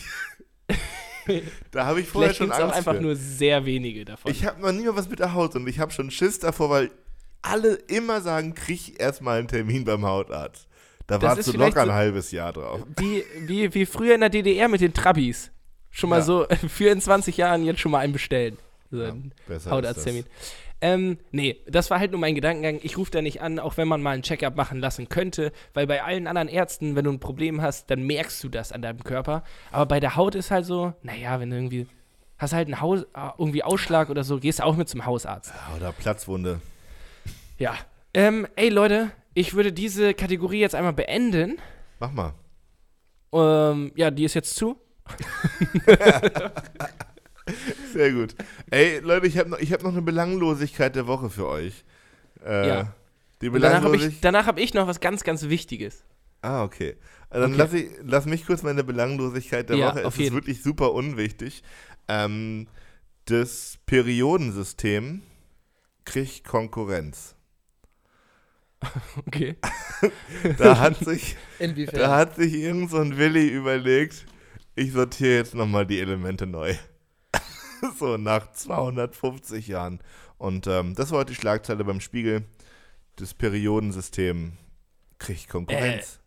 [1.72, 3.01] Da habe ich vorher Vielleicht schon es auch Angst einfach für.
[3.01, 4.32] nur sehr wenige davon.
[4.32, 6.69] Ich habe noch nie mal was mit der Haut und ich habe schon Schiss davor,
[6.69, 6.91] weil
[7.41, 10.67] alle immer sagen, krieg erstmal einen Termin beim Hautarzt.
[11.07, 12.82] Da warst du locker ein so- halbes Jahr drauf.
[12.97, 15.51] Wie, wie, wie früher in der DDR mit den Trabis.
[15.91, 16.24] Schon mal Ja.
[16.24, 18.57] so für in 20 Jahren jetzt schon mal einen bestellen.
[18.91, 20.26] So ein besser ist Hautarzttermin.
[20.84, 22.79] Ähm, nee, das war halt nur mein Gedankengang.
[22.82, 25.86] Ich rufe da nicht an, auch wenn man mal einen Check-up machen lassen könnte, weil
[25.86, 29.03] bei allen anderen Ärzten, wenn du ein Problem hast, dann merkst du das an deinem
[29.03, 29.43] Körper.
[29.71, 31.88] Aber bei der Haut ist halt so, naja, wenn du irgendwie,
[32.39, 35.53] hast halt einen Haus, äh, irgendwie Ausschlag oder so, gehst du auch mit zum Hausarzt.
[35.75, 36.61] Oder Platzwunde.
[37.59, 37.75] Ja.
[38.15, 41.59] Ähm, ey Leute, ich würde diese Kategorie jetzt einmal beenden.
[41.99, 42.34] Mach mal.
[43.32, 44.77] Ähm, ja, die ist jetzt zu.
[47.93, 48.35] Sehr gut.
[48.69, 51.83] Ey, Leute, ich habe noch, ich hab noch eine Belanglosigkeit der Woche für euch.
[52.45, 52.95] Äh, Ja.
[53.41, 54.35] Die Und danach habe Belanglosigkeit.
[54.35, 56.03] ich, hab ich noch was ganz, ganz Wichtiges.
[56.43, 56.95] Ah, okay.
[57.29, 57.57] Also Dann Okay.
[57.57, 60.01] lass, ich, lass mich kurz meine Belanglosigkeit der Ja, Woche.
[60.01, 60.35] Es ist jeden.
[60.35, 61.63] wirklich super unwichtig.
[62.07, 62.67] Ähm,
[63.25, 65.21] das Periodensystem
[66.05, 67.35] kriegt Konkurrenz.
[69.27, 69.55] Okay.
[70.57, 71.99] Da hat sich, Inwiefern?
[71.99, 74.25] da hat sich irgend so ein Willi überlegt,
[74.75, 76.73] ich sortiere jetzt nochmal die Elemente neu.
[77.99, 79.99] so nach 250 Jahren.
[80.38, 82.43] Und ähm, das war heute die Schlagzeile beim Spiegel.
[83.17, 84.53] Das Periodensystem
[85.19, 86.19] kriegt Konkurrenz.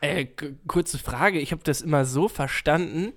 [0.00, 1.40] Äh, k- kurze Frage.
[1.40, 3.12] Ich habe das immer so verstanden,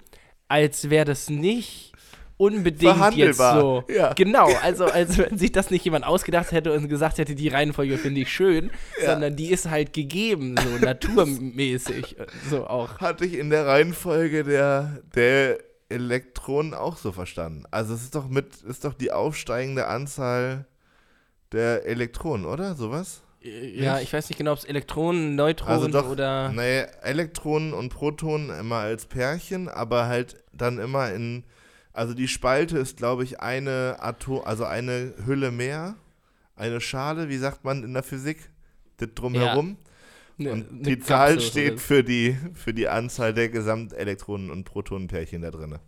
[0.47, 1.91] als wäre das nicht
[2.37, 2.81] unbedingt
[3.17, 3.83] jetzt Verhandelbar, so.
[3.93, 4.13] ja.
[4.13, 7.97] Genau, also als wenn sich das nicht jemand ausgedacht hätte und gesagt hätte, die Reihenfolge
[7.97, 8.71] finde ich schön,
[9.05, 12.17] sondern die ist halt gegeben, so naturmäßig.
[12.17, 12.99] äh, So auch.
[12.99, 15.59] Hatte ich in der Reihenfolge der, der
[15.89, 17.63] Elektronen auch so verstanden.
[17.71, 20.65] Also es ist doch mit, ist doch die aufsteigende Anzahl
[21.51, 22.75] der Elektronen, oder?
[22.75, 23.21] Sowas?
[23.41, 26.51] Ja, ich weiß nicht genau, ob es Elektronen, Neutronen Also doch, oder.
[26.51, 31.45] naja, Elektronen und Protonen immer als Pärchen, aber halt dann immer in,
[31.93, 35.95] also die Spalte ist, glaube ich, eine Atom, also eine Hülle mehr,
[36.57, 38.49] eine Schale, wie sagt man in der Physik?
[38.97, 39.77] Das drumherum.
[40.39, 45.41] Ne- Und die Zahl Kapsel steht für die, für die Anzahl der Gesamtelektronen- und Protonenpärchen
[45.43, 45.71] da drin.
[45.71, 45.79] Ja,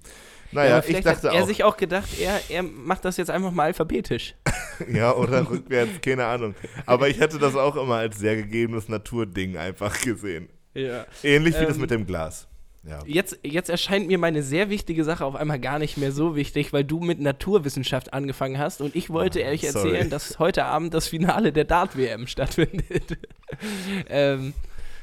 [0.51, 3.29] Naja, aber ich dachte hat er auch, sich auch gedacht, er, er macht das jetzt
[3.31, 4.35] einfach mal alphabetisch.
[4.93, 6.55] ja, oder rückwärts, keine Ahnung.
[6.85, 10.49] Aber ich hatte das auch immer als sehr gegebenes Naturding einfach gesehen.
[10.73, 11.05] Ja.
[11.23, 12.47] Ähnlich wie das Ähm, mit dem Glas.
[12.83, 12.99] Ja.
[13.05, 16.73] Jetzt, jetzt erscheint mir meine sehr wichtige Sache auf einmal gar nicht mehr so wichtig,
[16.73, 19.89] weil du mit Naturwissenschaft angefangen hast und ich wollte euch Ah, sorry.
[19.91, 23.17] erzählen, dass heute Abend das Finale der Dart-WM stattfindet.
[24.09, 24.53] ähm,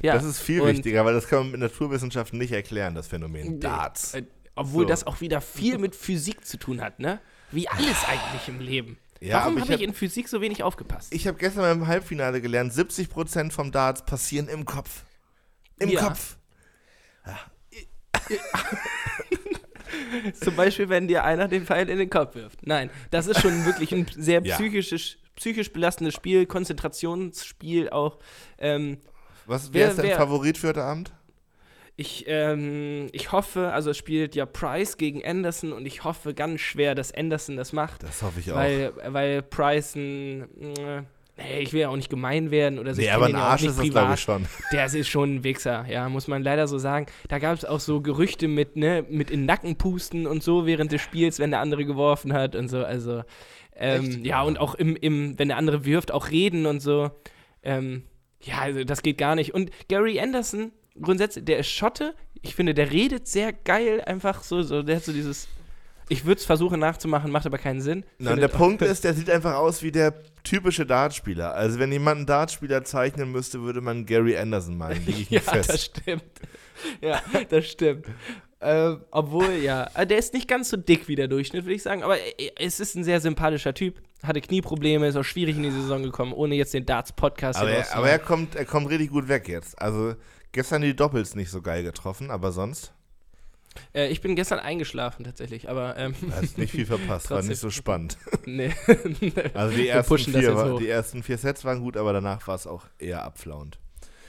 [0.02, 3.06] ja, das ist viel und- wichtiger, weil das kann man mit Naturwissenschaften nicht erklären, das
[3.06, 3.60] Phänomen.
[3.60, 4.14] Darts.
[4.14, 4.24] Äh,
[4.56, 4.88] obwohl So.
[4.88, 7.20] das auch wieder viel mit Physik zu tun hat, ne?
[7.52, 8.98] Wie alles eigentlich im Leben.
[9.20, 11.14] Ja, Warum habe ich ich hab- in Physik so wenig aufgepasst?
[11.14, 15.04] Ich habe gestern beim Halbfinale gelernt, 70% vom Darts passieren im Kopf.
[15.78, 16.00] Im Ja.
[16.08, 16.36] Kopf.
[20.40, 22.66] Zum Beispiel, wenn dir einer den Pfeil in den Kopf wirft.
[22.66, 24.56] Nein, das ist schon wirklich ein sehr Ja.
[24.56, 28.18] psychisches, psychisch belastendes Spiel, Konzentrationsspiel auch.
[28.58, 28.98] Ähm,
[29.46, 31.12] Was, Wer- wer, ist dein wer- Favorit für heute Abend?
[32.00, 36.60] ich, ähm, ich hoffe, also es spielt ja Price gegen Anderson und ich hoffe ganz
[36.60, 38.04] schwer, dass Anderson das macht.
[38.04, 38.56] Das hoffe ich auch.
[38.56, 40.42] Weil, weil Price ein.
[40.78, 41.02] Äh,
[41.60, 43.00] ich will ja auch nicht gemein werden oder so.
[43.00, 44.46] nee, ich aber ein ihn ja auch Arsch nicht ist das, glaube ich, schon.
[44.72, 47.06] Der ist schon ein Wichser, ja, muss man leider so sagen.
[47.28, 50.66] Da gab es auch so Gerüchte mit, ne, mit in den Nacken pusten und so
[50.66, 52.84] während des Spiels, wenn der andere geworfen hat und so.
[52.84, 53.22] Also,
[53.76, 57.10] ähm, ja, und auch im, im, wenn der andere wirft, auch reden und so.
[57.62, 58.02] Ähm,
[58.42, 59.54] ja, also das geht gar nicht.
[59.54, 62.14] Und Gary Anderson, grundsätzlich, der ist Schotte.
[62.42, 65.48] Ich finde, der redet sehr geil, einfach so, so der hat so dieses.
[66.08, 68.04] Ich würde es versuchen nachzumachen, macht aber keinen Sinn.
[68.18, 71.54] Finde- der Punkt ist, der sieht einfach aus wie der typische Dartspieler.
[71.54, 74.90] Also wenn jemand einen Dartspieler zeichnen müsste, würde man Gary Anderson mir
[75.28, 75.92] Ja, das fest.
[76.00, 76.24] stimmt.
[77.00, 78.06] Ja, das stimmt.
[78.60, 81.82] Ähm, obwohl, ja, äh, der ist nicht ganz so dick wie der Durchschnitt, würde ich
[81.82, 84.00] sagen, aber äh, es ist ein sehr sympathischer Typ.
[84.24, 87.94] Hatte Knieprobleme, ist auch schwierig in die Saison gekommen, ohne jetzt den Darts-Podcast Aber, er,
[87.96, 89.80] aber er, kommt, er kommt richtig gut weg jetzt.
[89.80, 90.14] Also
[90.50, 92.92] gestern die Doppels nicht so geil getroffen, aber sonst
[93.94, 97.70] äh, Ich bin gestern eingeschlafen tatsächlich, aber ähm, hast nicht viel verpasst, war nicht so
[97.70, 98.16] spannend.
[98.46, 98.72] nee.
[99.54, 102.66] Also die ersten, vier, war, die ersten vier Sets waren gut, aber danach war es
[102.66, 103.78] auch eher abflauend.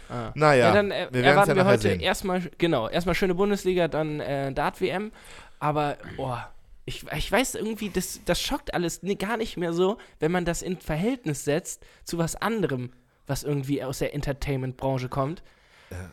[0.10, 0.32] Ah.
[0.36, 2.00] Naja, Ja, dann äh, wir erwarten ja wir heute sehen.
[2.00, 5.12] erstmal, genau, erstmal schöne Bundesliga, dann äh, Dart-WM.
[5.60, 6.52] Aber, boah,
[6.86, 10.46] ich, ich weiß irgendwie, das, das schockt alles nee, gar nicht mehr so, wenn man
[10.46, 12.92] das in Verhältnis setzt zu was anderem,
[13.28, 15.44] was irgendwie aus der Entertainment-Branche kommt.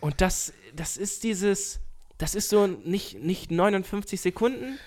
[0.00, 1.80] Und das, das ist dieses,
[2.18, 4.78] das ist so nicht, nicht 59 Sekunden,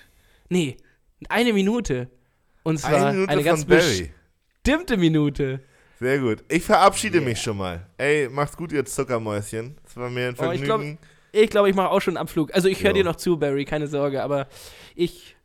[0.48, 0.76] nee,
[1.28, 2.10] eine Minute.
[2.62, 4.10] Und zwar Eine eine, Minute ganz von Barry.
[4.62, 5.60] bestimmte Minute.
[5.98, 6.44] Sehr gut.
[6.48, 7.86] Ich verabschiede mich schon mal.
[7.98, 9.76] Ey, macht's gut, ihr Zuckermäuschen.
[9.86, 10.64] Es war mir ein Oh, ich Vergnügen.
[10.64, 10.98] glaub-
[11.42, 12.54] Ich glaube, ich mache auch schon einen Abflug.
[12.54, 14.48] Also ich höre dir noch zu, Barry, keine Sorge, aber
[14.94, 15.36] ich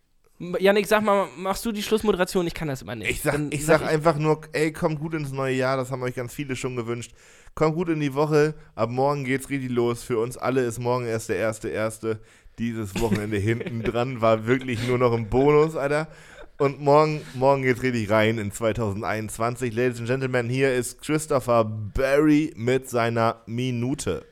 [0.60, 2.46] Janik, sag mal, machst du die Schlussmoderation?
[2.48, 3.10] Ich kann das immer nicht.
[3.10, 6.04] Ich sag, Dann ich sag einfach nur, ey, kommt gut ins neue Jahr, das haben
[6.04, 7.14] euch ganz viele schon gewünscht.
[7.56, 10.04] Kommt gut in die Woche, ab morgen geht's richtig los.
[10.04, 12.20] Für uns alle ist morgen erst der erste, erste.
[12.60, 16.10] Dieses Wochenende hinten dran war wirklich nur noch ein Bonus, Alter.
[16.58, 19.74] Und morgen, morgen geht's richtig rein in 2021.
[19.74, 24.26] Ladies and Gentlemen, hier ist Christopher Barry mit seiner Minute.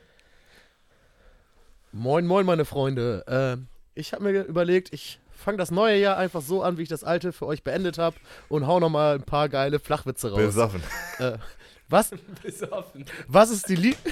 [1.92, 3.24] Moin, moin, meine Freunde.
[3.26, 6.88] Äh, ich habe mir überlegt, ich fange das neue Jahr einfach so an, wie ich
[6.90, 8.16] das alte für euch beendet habe
[8.50, 10.40] und hau nochmal ein paar geile Flachwitze raus.
[10.40, 10.82] Besoffen.
[11.18, 11.38] Äh,
[11.88, 12.10] was,
[12.42, 13.04] Besoffen.
[13.28, 13.96] was ist die Lieb...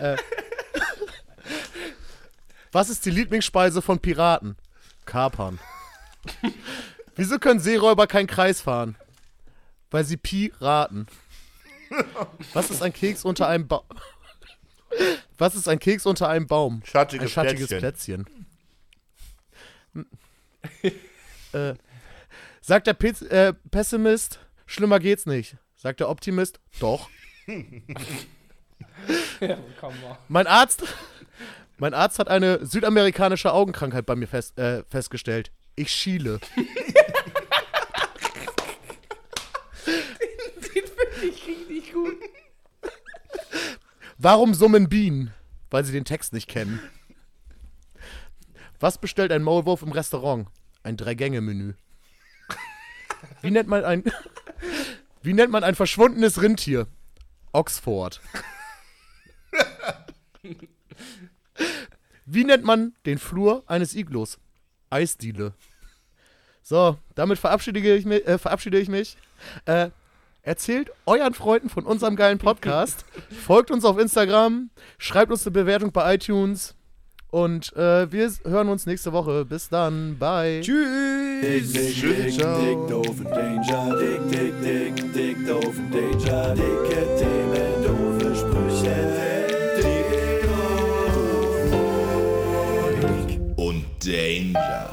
[0.00, 0.16] äh,
[2.72, 4.56] was ist die Lieblingsspeise von Piraten?
[5.04, 5.58] Kapern.
[7.16, 8.96] Wieso können Seeräuber keinen Kreis fahren?
[9.90, 11.06] Weil sie Piraten.
[12.54, 13.84] Was ist ein Keks unter einem Baum?
[15.36, 16.80] Was ist ein Keks unter einem Baum?
[16.84, 18.24] Schattiges Ein schattiges Plätzchen.
[19.92, 20.06] Plätzchen.
[21.52, 21.74] äh,
[22.62, 25.56] sagt der Pez äh, Pessimist, schlimmer geht's nicht.
[25.76, 27.10] Sagt der Optimist, doch.
[29.40, 29.58] Ja.
[30.28, 30.84] Mein Arzt,
[31.78, 35.50] mein Arzt hat eine südamerikanische Augenkrankheit bei mir fest, äh, festgestellt.
[35.74, 36.38] Ich schiele.
[41.22, 42.16] Ich richtig gut.
[44.18, 45.32] Warum summen Bienen?
[45.70, 46.80] Weil sie den Text nicht kennen.
[48.80, 50.48] Was bestellt ein Maulwurf im Restaurant?
[50.82, 51.74] Ein Drei-Gänge-Menü.
[53.42, 54.04] Wie nennt man ein
[55.22, 56.86] Wie nennt man ein verschwundenes Rindtier?
[57.52, 58.20] Oxford.
[62.24, 64.38] Wie nennt man den Flur eines Iglos?
[64.90, 65.54] Eisdiele.
[66.62, 68.26] So, damit verabschiede ich mich.
[68.26, 69.16] Äh, verabschiede ich mich.
[69.64, 69.90] Äh,
[70.42, 73.04] erzählt euren Freunden von unserem geilen Podcast.
[73.46, 74.70] Folgt uns auf Instagram.
[74.98, 76.74] Schreibt uns eine Bewertung bei iTunes.
[77.32, 79.46] Und äh, wir hören uns nächste Woche.
[79.46, 80.18] Bis dann.
[80.18, 80.60] Bye.
[80.60, 80.66] Dick,
[81.72, 83.96] dick, Tschüss, dick, dick, doofen Danger.
[83.98, 86.54] Dick, dick, dick, dick, doofen Danger.
[86.54, 88.96] Dicke Themen, doofe Sprüche.
[89.78, 91.72] Dick, doof
[93.56, 93.64] und.
[93.64, 94.91] Und Danger.